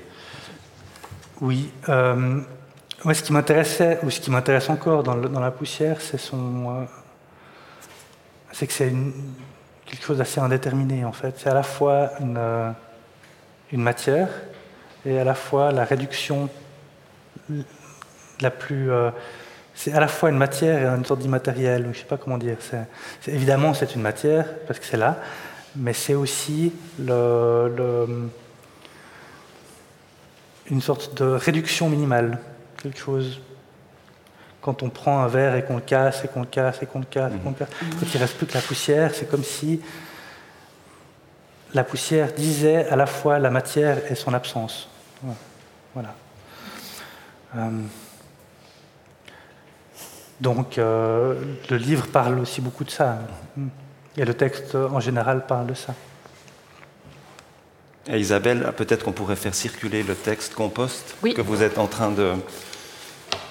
[1.42, 1.72] Oui.
[1.88, 2.42] Euh,
[3.06, 6.22] moi, ce qui m'intéressait, ou ce qui m'intéresse encore dans, la poussière, c'est.
[6.34, 6.86] Euh,
[8.60, 8.94] que c'est
[9.86, 11.36] quelque chose d'assez indéterminé, en fait.
[11.38, 12.40] C'est à la fois une,
[13.72, 14.28] une matière
[15.06, 16.50] et à la fois la réduction
[18.42, 18.92] la plus.
[18.92, 19.12] Euh,
[19.74, 22.38] c'est à la fois une matière et une sorte d'immatériel, je ne sais pas comment
[22.38, 22.58] dire.
[23.28, 25.16] Évidemment, c'est une matière, parce que c'est là,
[25.76, 28.30] mais c'est aussi le,
[30.70, 32.40] une sorte de réduction minimale,
[32.82, 33.42] quelque chose.
[34.62, 37.00] Quand on prend un verre et qu'on le casse, et qu'on le casse, et qu'on
[37.00, 39.30] le casse, et qu'on le casse, quand il ne reste plus que la poussière, c'est
[39.30, 39.82] comme si
[41.74, 44.90] la poussière disait à la fois la matière et son absence.
[45.94, 46.14] Voilà.
[47.56, 47.82] Euh,
[50.40, 51.36] donc euh,
[51.70, 53.20] le livre parle aussi beaucoup de ça.
[54.18, 55.94] Et le texte en général parle de ça.
[58.12, 62.10] Et Isabelle, peut-être qu'on pourrait faire circuler le texte compost que vous êtes en train
[62.10, 62.34] de,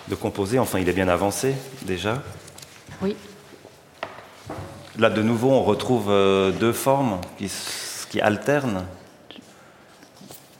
[0.08, 0.58] de composer.
[0.58, 2.20] Enfin, il est bien avancé déjà.
[3.00, 3.14] Oui.
[4.98, 7.48] Là, de nouveau, on retrouve euh, deux formes qui,
[8.10, 8.84] qui alternent.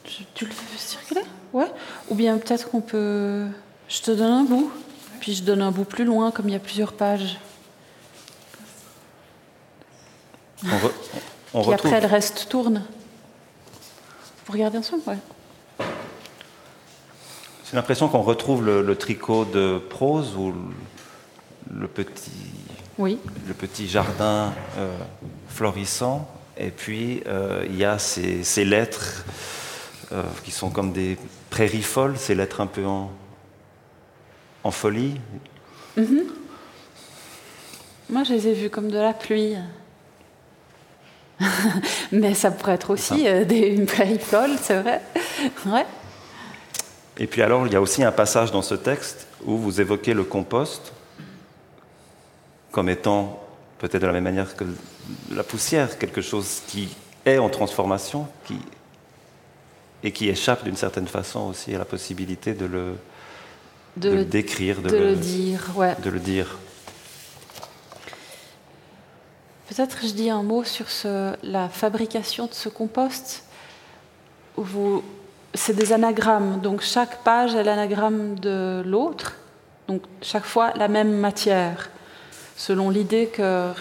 [0.05, 1.25] Tu, tu le fais circuler?
[1.53, 1.67] Ouais.
[2.09, 3.47] Ou bien peut-être qu'on peut.
[3.89, 4.71] Je te donne un bout,
[5.19, 7.37] puis je donne un bout plus loin, comme il y a plusieurs pages.
[11.53, 12.85] On, puis après, le reste tourne.
[14.49, 15.85] Vous regardez ensemble Ouais.
[17.69, 20.55] J'ai l'impression qu'on retrouve le, tricot de prose ou
[21.71, 22.31] le, petit,
[22.97, 23.19] oui.
[23.47, 24.97] le petit jardin euh,
[25.49, 26.27] florissant.
[26.57, 29.27] Et puis, euh, il y a ces, lettres
[30.13, 31.19] euh, qui sont comme des
[31.51, 33.11] prairies folles, ces lettres un peu en,
[34.65, 35.21] en folie.
[35.99, 36.25] Mhm.
[38.09, 39.57] Moi, je les ai vues comme de la pluie.
[42.13, 45.01] Mais ça pourrait être aussi euh, des, une prairie folle, c'est vrai.
[45.67, 45.87] Ouais.
[47.19, 50.15] Et puis alors, il y a aussi un passage dans ce texte où vous évoquez
[50.15, 50.93] le compost
[52.71, 53.43] comme étant,
[53.79, 54.65] peut-être de la même manière que
[55.33, 56.89] la poussière, quelque chose qui
[57.25, 58.59] est en transformation, qui
[60.05, 62.95] et qui échappe d'une certaine façon aussi à la possibilité de le,
[63.97, 65.71] de, décrire, de, le, dire.
[65.75, 65.97] Ouais.
[66.03, 66.59] De le dire.
[69.69, 70.87] Peut-être je dis un mot sur
[71.43, 73.45] la fabrication de ce compost.
[75.55, 79.35] C'est des anagrammes, donc chaque page est l'anagramme de l'autre,
[79.87, 81.91] donc chaque fois la même matière,
[82.57, 83.73] selon l'idée que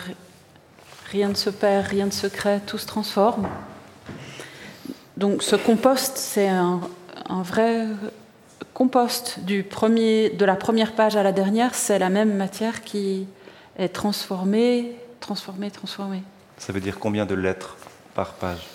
[1.10, 3.48] rien ne se perd, rien ne se crée, tout se transforme.
[5.16, 6.82] Donc ce compost, c'est un,
[7.44, 7.88] vrai
[8.74, 13.26] compost du premier, de la première page à la dernière, c'est la même matière qui
[13.80, 16.24] est transformée, transformée, transformée.
[16.58, 17.76] Ça veut dire combien de lettres
[18.14, 18.66] par page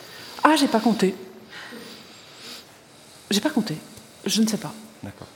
[0.44, 1.14] Ah, j'ai pas compté.
[3.30, 3.76] J'ai pas compté.
[4.24, 4.72] Je ne sais pas.
[5.02, 5.26] D'accord.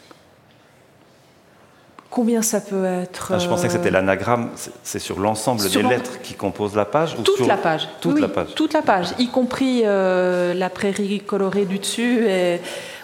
[2.11, 4.51] Combien ça peut être ah, Je pensais que c'était euh, l'anagramme,
[4.83, 7.89] c'est sur l'ensemble des lettres qui composent la page ou Toute la page.
[8.01, 8.55] Toute la page.
[8.55, 12.27] Toute la page, y compris euh, la prairie colorée du dessus.
[12.27, 12.61] Et...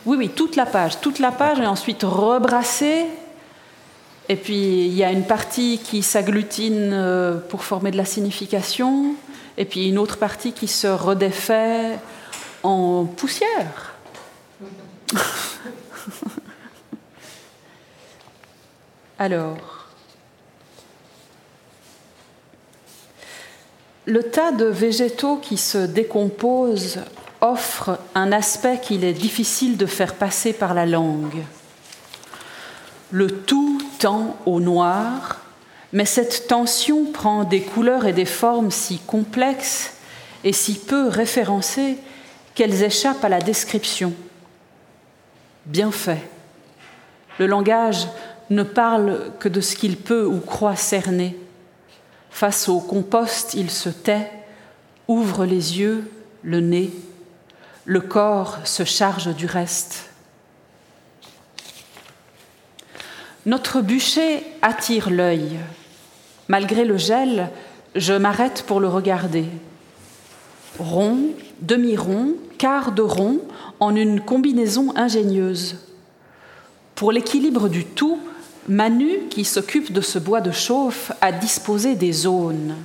[0.06, 1.00] Oui, oui, toute la page.
[1.00, 3.04] Toute la page est ensuite rebrassée.
[4.28, 9.14] Et puis il y a une partie qui s'agglutine euh, pour former de la signification.
[9.58, 11.98] Et puis une autre partie qui se redéfait
[12.62, 13.94] en poussière.
[19.18, 19.88] Alors,
[24.06, 27.00] le tas de végétaux qui se décomposent
[27.40, 31.42] offre un aspect qu'il est difficile de faire passer par la langue.
[33.12, 35.42] Le tout tend au noir,
[35.92, 39.92] mais cette tension prend des couleurs et des formes si complexes
[40.44, 41.98] et si peu référencées
[42.54, 44.14] qu'elles échappent à la description.
[45.66, 46.26] Bien fait
[47.38, 48.08] Le langage
[48.48, 51.38] ne parle que de ce qu'il peut ou croit cerner.
[52.30, 54.30] Face au compost, il se tait,
[55.06, 56.10] ouvre les yeux,
[56.42, 56.90] le nez.
[57.84, 60.11] Le corps se charge du reste.
[63.44, 65.58] Notre bûcher attire l'œil.
[66.46, 67.50] Malgré le gel,
[67.96, 69.46] je m'arrête pour le regarder.
[70.78, 71.30] Rond,
[71.60, 73.40] demi-rond, quart de rond,
[73.80, 75.76] en une combinaison ingénieuse.
[76.94, 78.20] Pour l'équilibre du tout,
[78.68, 82.76] Manu, qui s'occupe de ce bois de chauffe, a disposé des zones.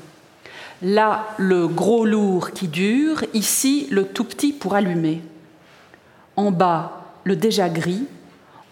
[0.82, 5.22] Là, le gros lourd qui dure, ici, le tout petit pour allumer.
[6.36, 8.05] En bas, le déjà gris,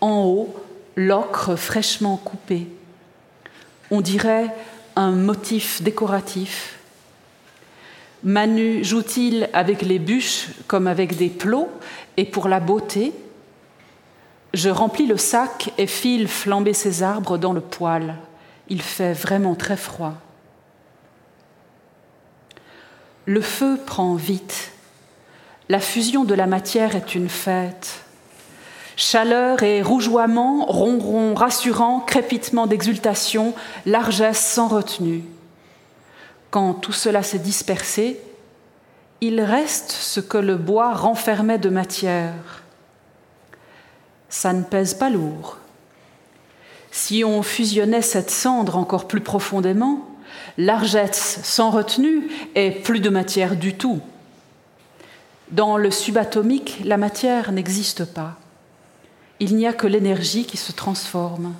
[0.01, 0.55] en haut,
[0.95, 2.67] l'ocre fraîchement coupé.
[3.91, 4.53] On dirait
[4.95, 6.79] un motif décoratif.
[8.23, 11.69] Manu joue-t-il avec les bûches comme avec des plots
[12.17, 13.13] et pour la beauté?
[14.53, 18.15] Je remplis le sac et file flamber ces arbres dans le poêle.
[18.69, 20.13] Il fait vraiment très froid.
[23.25, 24.71] Le feu prend vite.
[25.67, 28.04] La fusion de la matière est une fête.
[28.97, 33.53] Chaleur et rougeoiement, ronron rassurant, crépitement d'exultation,
[33.85, 35.23] largesse sans retenue.
[36.49, 38.21] Quand tout cela s'est dispersé,
[39.19, 42.63] il reste ce que le bois renfermait de matière.
[44.29, 45.57] Ça ne pèse pas lourd.
[46.91, 50.05] Si on fusionnait cette cendre encore plus profondément,
[50.57, 53.99] largesse sans retenue et plus de matière du tout.
[55.51, 58.37] Dans le subatomique, la matière n'existe pas
[59.39, 61.53] il n'y a que l'énergie qui se transforme.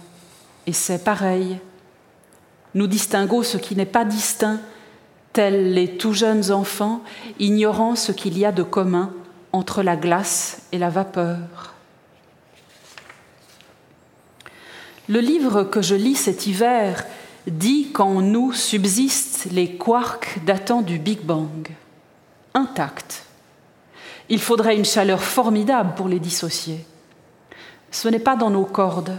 [0.68, 1.60] Et c'est pareil.
[2.74, 4.60] Nous distinguons ce qui n'est pas distinct,
[5.34, 7.02] tels les tout jeunes enfants,
[7.40, 9.14] ignorant ce qu'il y a de commun
[9.52, 11.74] entre la glace et la vapeur.
[15.08, 17.06] Le livre que je lis cet hiver
[17.48, 21.70] dit qu'en nous subsistent les quarks datant du Big Bang,
[22.54, 23.24] intacts.
[24.30, 26.86] Il faudrait une chaleur formidable pour les dissocier.
[27.96, 29.18] Ce n'est pas dans nos cordes.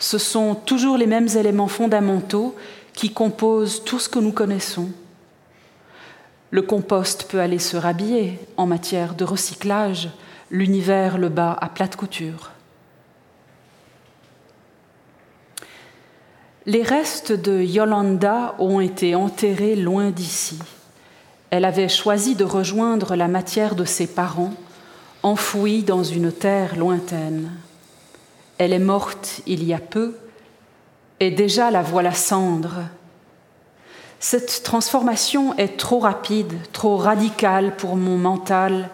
[0.00, 2.56] Ce sont toujours les mêmes éléments fondamentaux
[2.92, 4.88] qui composent tout ce que nous connaissons.
[6.50, 10.08] Le compost peut aller se rhabiller en matière de recyclage,
[10.50, 12.50] l'univers le bat à plate couture.
[16.66, 20.58] Les restes de Yolanda ont été enterrés loin d'ici.
[21.50, 24.54] Elle avait choisi de rejoindre la matière de ses parents,
[25.22, 27.52] enfouie dans une terre lointaine.
[28.58, 30.16] Elle est morte il y a peu,
[31.20, 32.82] et déjà la voilà cendre.
[34.18, 38.90] Cette transformation est trop rapide, trop radicale pour mon mental.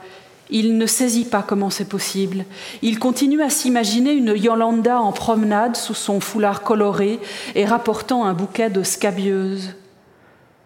[0.51, 2.45] Il ne saisit pas comment c'est possible.
[2.83, 7.21] Il continue à s'imaginer une Yolanda en promenade sous son foulard coloré
[7.55, 9.75] et rapportant un bouquet de scabieuses.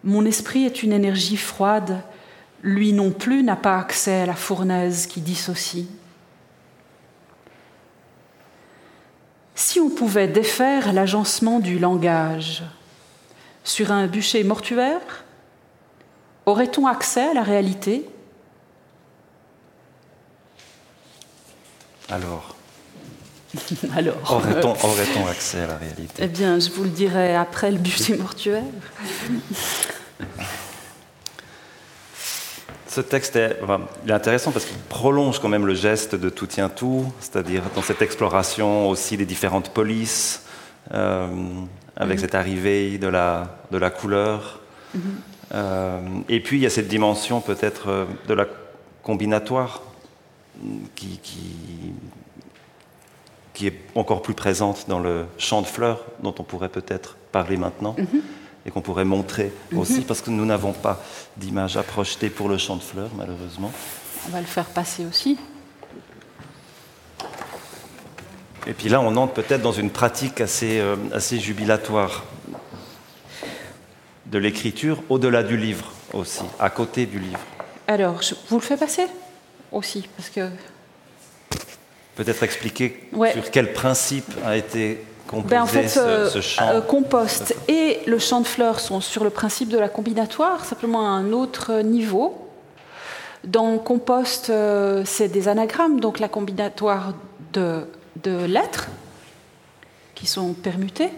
[0.03, 2.01] Mon esprit est une énergie froide.
[2.63, 5.87] Lui non plus n'a pas accès à la fournaise qui dissocie.
[9.55, 12.63] Si on pouvait défaire l'agencement du langage.
[13.63, 15.25] Sur un bûcher mortuaire,
[16.45, 18.05] aurait-on accès à la réalité?
[22.09, 22.55] Alors
[23.95, 24.31] Alors.
[24.31, 26.13] Aurait-on accès à la réalité?
[26.19, 28.63] Eh bien, je vous le dirai après le bûcher mortuaire.
[32.97, 33.59] Ce texte est,
[34.09, 38.01] intéressant parce qu'il prolonge quand même le geste de tout tient tout, c'est-à-dire dans cette
[38.01, 40.47] exploration aussi des différentes polices,
[40.95, 41.27] euh,
[41.95, 42.21] avec mhm.
[42.21, 44.61] cette arrivée de la, de la couleur.
[44.95, 45.01] Mhm.
[45.53, 48.47] Euh, et puis il y a cette dimension peut-être euh, de la
[49.03, 49.83] combinatoire
[50.95, 51.19] qui,
[53.53, 57.57] qui, est encore plus présente dans le champ de fleurs dont on pourrait peut-être parler
[57.57, 57.95] maintenant.
[57.99, 58.23] Mhm
[58.67, 59.79] et qu'on pourrait montrer mhm.
[59.79, 61.01] aussi, parce que nous n'avons pas
[61.37, 63.71] d'image à projeter pour le champ de fleurs, malheureusement.
[64.27, 65.37] On va le faire passer aussi.
[68.67, 72.25] Et puis là, on entre peut-être dans une pratique assez, euh, assez jubilatoire
[74.25, 77.39] de l'écriture, au-delà du livre aussi, à côté du livre.
[77.87, 79.07] Alors, je vous le fais passer
[79.71, 80.49] aussi, parce que...
[82.15, 86.29] Peut-être expliquer sur quel principe a été ben, en fait, euh,
[86.61, 91.07] euh, compost et le champ de fleurs sont sur le principe de la combinatoire, simplement
[91.07, 92.47] à un autre niveau.
[93.43, 97.13] Dans compost, euh, c'est des anagrammes, donc la combinatoire
[97.53, 97.85] de,
[98.23, 98.87] de, lettres
[100.15, 101.11] qui sont permutées,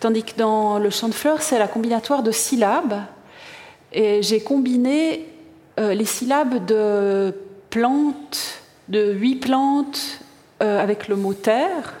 [0.00, 3.02] tandis que dans le champ de fleurs, c'est la combinatoire de syllabes.
[3.92, 5.26] Et j'ai combiné
[5.78, 7.34] les syllabes de
[7.70, 10.20] plantes, de huit plantes
[10.60, 11.94] avec le mot terre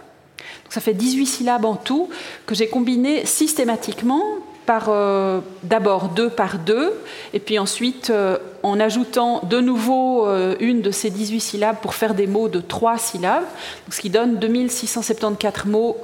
[0.68, 2.08] ça fait 18 syllabes en tout
[2.46, 4.22] que j'ai combinées systématiquement
[4.66, 6.92] par euh, d'abord deux par deux,
[7.32, 11.94] et puis ensuite euh, en ajoutant de nouveau euh, une de ces 18 syllabes pour
[11.94, 13.44] faire des mots de trois syllabes,
[13.90, 15.96] ce qui donne 2674 mots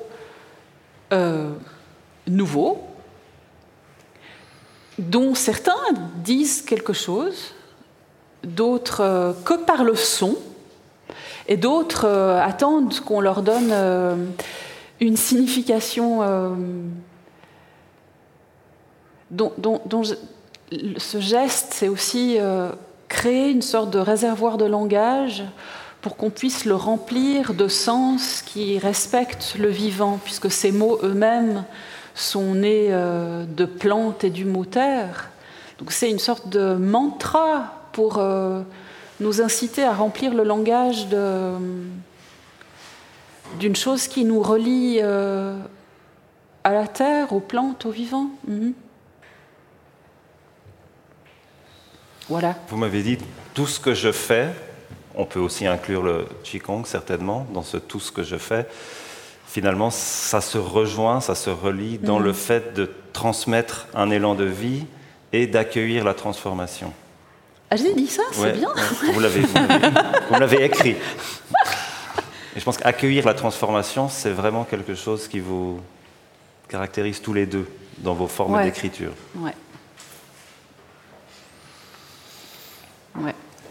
[2.27, 2.81] nouveaux,
[4.99, 5.77] dont certains
[6.25, 7.53] disent quelque chose,
[8.45, 10.39] d'autres que par le son,
[11.49, 13.73] et d'autres attendent qu'on leur donne
[15.01, 16.23] une signification
[19.33, 20.03] dont,
[20.99, 22.71] ce geste, c'est aussi euh,
[23.09, 25.45] créer une sorte de réservoir de langage
[26.01, 31.65] pour qu'on puisse le remplir de sens qui respectent le vivant, puisque ces mots eux-mêmes
[32.15, 35.31] sont nés euh, de plantes et du mot terre.
[35.79, 38.63] Donc c'est une sorte de mantra pour euh,
[39.23, 41.07] nous inciter à remplir le langage
[43.59, 48.31] d'une chose qui nous relie à la terre, aux plantes, aux vivants.
[48.47, 48.75] Mhm.
[52.69, 53.19] Vous m'avez dit
[53.53, 54.49] tout ce que je fais,
[55.15, 58.67] on peut aussi inclure le Qigong certainement dans ce tout ce que je fais.
[59.47, 62.25] Finalement, ça se rejoint, ça se relie dans mm.
[62.25, 64.87] le fait de transmettre un élan de vie
[65.35, 66.93] et d'accueillir la transformation.
[67.73, 68.69] Ah, j'ai dit ça, c'est bien.
[69.15, 69.21] vous
[70.39, 70.91] l'avez écrit.
[72.55, 75.81] Et je pense qu'accueillir la transformation, c'est vraiment quelque chose qui vous
[76.69, 77.67] caractérise tous les deux
[77.97, 79.13] dans vos formes d'écriture.
[79.37, 79.55] Ouais.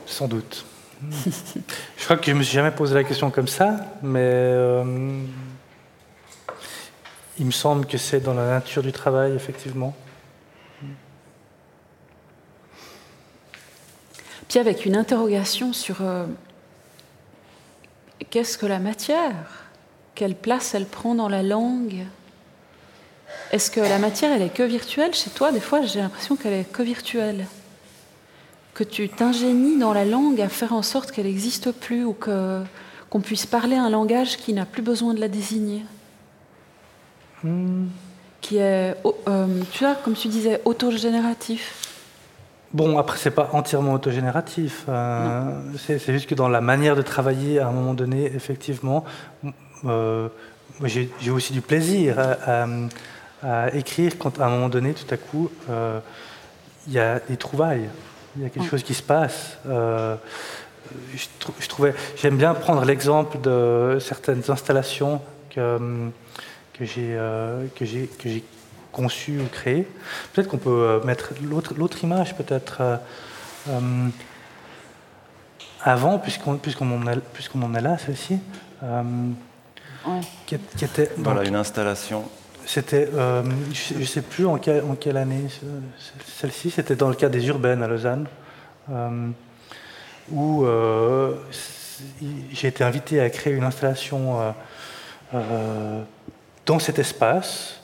[0.07, 0.65] Sans doute.
[1.11, 5.21] je crois que je ne me suis jamais posé la question comme ça, mais euh,
[7.37, 9.95] il me semble que c'est dans la nature du travail, effectivement.
[14.51, 16.25] Puis avec une interrogation sur euh,
[18.29, 19.69] qu'est-ce que la matière?
[20.13, 22.05] Quelle place elle prend dans la langue?
[23.53, 25.13] Est-ce que la matière, elle est que virtuelle?
[25.13, 27.45] Chez toi, des fois, j'ai l'impression qu'elle est que virtuelle.
[28.73, 32.61] Que tu t'ingénies dans la langue à faire en sorte qu'elle n'existe plus ou que,
[33.09, 35.85] qu'on puisse parler un langage qui n'a plus besoin de la désigner.
[37.41, 37.85] Hmm.
[38.41, 38.97] Qui est,
[39.29, 41.90] euh, tu vois, comme tu disais, autogénératif
[42.73, 44.85] Bon, après, c'est pas entièrement autogénératif.
[44.87, 45.43] Euh,
[45.77, 49.03] c'est, juste que dans la manière de travailler, à un moment donné, effectivement,
[49.85, 50.29] euh,
[50.83, 52.67] j'ai, aussi du plaisir à,
[53.43, 55.49] à, écrire quand, à un moment donné, tout à coup,
[56.87, 57.89] il y a des trouvailles
[58.35, 59.57] il y a quelque chose qui se passe.
[59.67, 60.15] Euh,
[61.15, 66.09] je, trouvais, j'aime bien prendre l'exemple de certaines installations que,
[66.73, 68.43] que j'ai
[68.91, 69.87] euh, conçues ou créées.
[70.33, 72.99] Peut-être qu'on peut euh, mettre l'autre l'autre image peut-être
[75.83, 78.39] avant, puisqu'on puisqu'on en, puisqu'on en est là, celle-ci.
[80.47, 82.27] Qui, était, voilà, une installation
[82.65, 85.47] c'était, euh, je ne sais plus en, quelle année,
[86.25, 88.27] celle-ci, c'était dans le cadre des urbaines à Lausanne,
[88.89, 89.27] euh,
[90.31, 91.35] où euh,
[92.53, 94.53] j'ai été invité à créer une installation
[96.65, 97.80] dans cet espace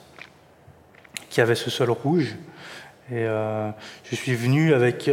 [1.29, 2.35] qui avait ce sol rouge.
[3.11, 5.09] Et je suis venu avec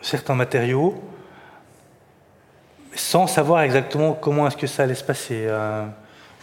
[0.00, 1.02] certains matériaux
[2.94, 5.46] sans savoir exactement comment est-ce que ça allait se passer.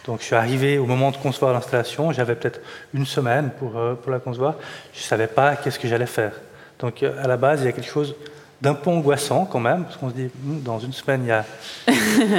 [0.06, 2.60] Donc je suis arrivé au moment de concevoir l'installation, j'avais peut-être
[2.92, 4.54] une semaine pour, euh, pour la concevoir,
[4.92, 6.32] je ne savais pas qu'est-ce que j'allais faire.
[6.80, 8.16] Donc euh, à la base, il y a quelque chose
[8.60, 11.32] d'un peu angoissant quand même, parce qu'on se dit, hmm, dans une semaine, il y
[11.32, 11.44] a,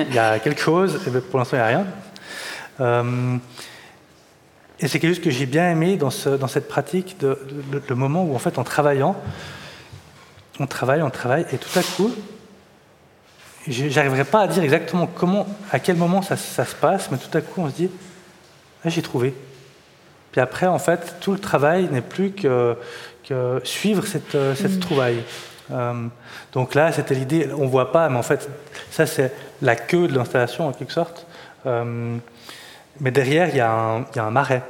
[0.10, 1.86] il y a quelque chose, et pour l'instant, il n'y a rien.
[4.84, 7.40] Et c'est quelque chose que j'ai bien aimé dans, ce, dans cette pratique, de,
[7.88, 9.16] le moment où en fait en travaillant,
[10.60, 12.14] on travaille, on travaille, et tout à coup,
[13.66, 17.40] J'arriverai pas à dire exactement comment, à quel moment ça, se passe, mais tout à
[17.40, 17.90] coup on se dit,
[18.84, 19.34] ah, j'ai trouvé.
[20.34, 22.76] Puis après, en fait, tout le travail n'est plus que,
[23.26, 24.80] que, suivre cette, euh, cette mm.
[24.80, 25.24] trouvaille.
[25.72, 26.08] Euh,
[26.52, 28.50] donc là, c'était l'idée, on ne voit pas, mais en fait,
[28.92, 29.32] ça c'est
[29.62, 31.26] la queue de l'installation en quelque sorte.
[31.66, 32.18] Euh,
[33.00, 34.64] mais derrière, il y, y, a un marais.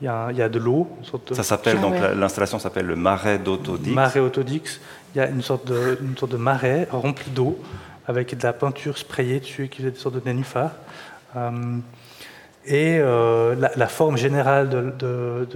[0.00, 0.88] Il y, a, y a de l'eau.
[1.32, 3.92] Ça s'appelle, donc l'installation s'appelle le marais d'Autodix.
[3.92, 4.80] Marais Autodix.
[5.14, 7.58] Il y a une sorte de, une sorte de marais rempli d'eau
[8.06, 10.72] avec de la peinture sprayée dessus qui faisait des sortes de nénuphars.
[11.36, 11.78] Euh,
[12.66, 15.46] et euh, la, forme générale de,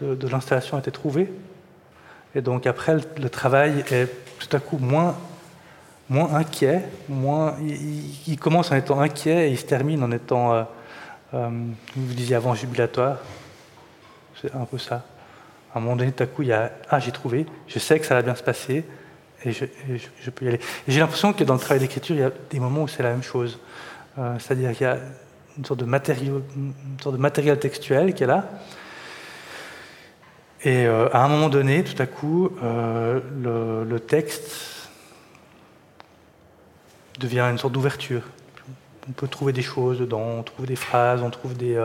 [0.00, 1.32] de, l'installation a été trouvée.
[2.34, 5.16] Et donc après, le, travail est tout à coup moins,
[6.08, 6.82] moins inquiet.
[7.08, 7.56] Moins,
[8.26, 11.48] il, commence en étant inquiet et il se termine en étant, euh,
[11.96, 13.16] vous disiez avant, jubilatoire.
[14.40, 15.04] C'est un peu ça.
[15.74, 17.98] À un moment donné, tout à coup, il y a Ah, j'ai trouvé, je sais
[17.98, 18.84] que ça va bien se passer,
[19.44, 20.60] et je, peux y aller.
[20.88, 23.10] J'ai l'impression que dans le travail d'écriture, il y a des moments où c'est la
[23.10, 23.58] même chose.
[24.18, 24.98] Euh, c'est-à-dire qu'il y a
[25.56, 28.48] une sorte de matériel textuel qui est là.
[30.64, 33.20] Et euh, à un moment donné, tout à coup, euh,
[33.88, 34.88] le, texte
[37.20, 38.22] devient une sorte d'ouverture.
[39.08, 41.76] On peut trouver des choses dedans, on trouve des phrases, on trouve des,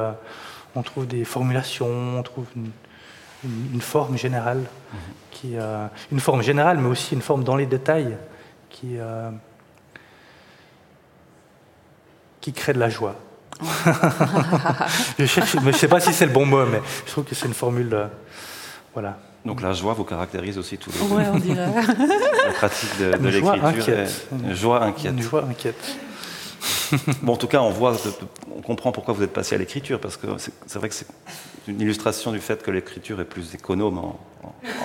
[0.76, 4.64] on trouve des formulations, on trouve une, forme générale,
[5.32, 5.56] qui,
[6.12, 8.18] une forme générale, mais aussi une forme dans les détails
[8.70, 8.98] qui,
[12.42, 13.16] qui crée de la joie.
[15.20, 17.54] je ne sais pas si c'est le bon mot, mais je trouve que c'est une
[17.54, 18.10] formule.
[18.94, 19.18] Voilà.
[19.46, 21.68] Donc la joie vous caractérise aussi tous les Ouais, on dirait.
[22.48, 23.96] La pratique de, l'écriture.
[24.32, 25.12] Une joie inquiète.
[25.12, 25.98] Une joie inquiète.
[27.22, 27.96] Bon, en tout cas, on voit,
[28.56, 31.08] on comprend pourquoi vous êtes passé à l'écriture, parce que c'est vrai que c'est
[31.68, 34.20] une illustration du fait que l'écriture est plus économe en,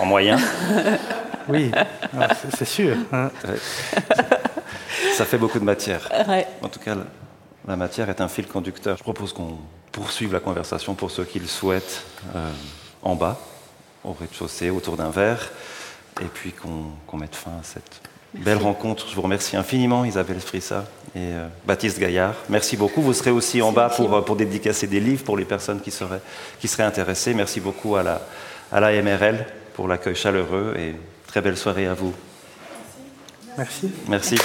[0.01, 0.41] en, moyens.
[1.51, 1.71] Oui,
[2.19, 2.95] ah, c'est sûr.
[3.11, 3.31] Hein.
[5.15, 6.07] Ça fait beaucoup de matière.
[6.61, 6.95] En tout cas,
[7.67, 8.97] la matière est un fil conducteur.
[8.97, 9.57] Je propose qu'on
[9.91, 12.03] poursuive la conversation pour ceux qui le souhaitent
[12.35, 12.51] euh,
[13.01, 13.39] en bas
[14.03, 15.51] au rez-de-chaussée autour d'un verre,
[16.21, 18.01] et puis qu'on mette fin à cette
[18.33, 19.07] belle rencontre.
[19.09, 20.85] Je vous remercie infiniment, Isabelle Frissa
[21.15, 22.35] et euh, Baptiste Gaillard.
[22.49, 23.01] Merci beaucoup.
[23.01, 26.21] Vous serez aussi en bas pour, pour dédicacer des livres pour les personnes qui seraient,
[26.59, 27.33] qui seraient intéressées.
[27.33, 28.21] Merci beaucoup à la,
[28.71, 30.95] à la MRL pour l'accueil chaleureux et
[31.27, 32.13] très belle soirée à vous.
[33.57, 33.91] Merci.
[34.07, 34.37] Merci.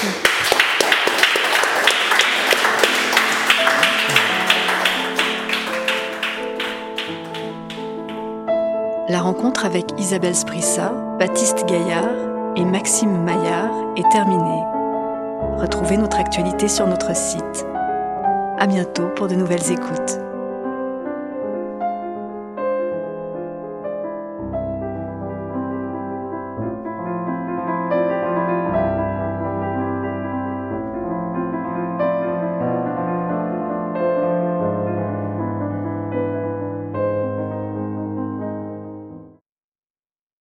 [9.08, 12.08] La rencontre avec Isabelle Sprissa, Baptiste Gaillard
[12.56, 14.83] et Maxime Maillard est terminée.
[15.56, 17.66] Retrouvez notre actualité sur notre site.
[18.58, 20.23] À bientôt pour de nouvelles écoutes.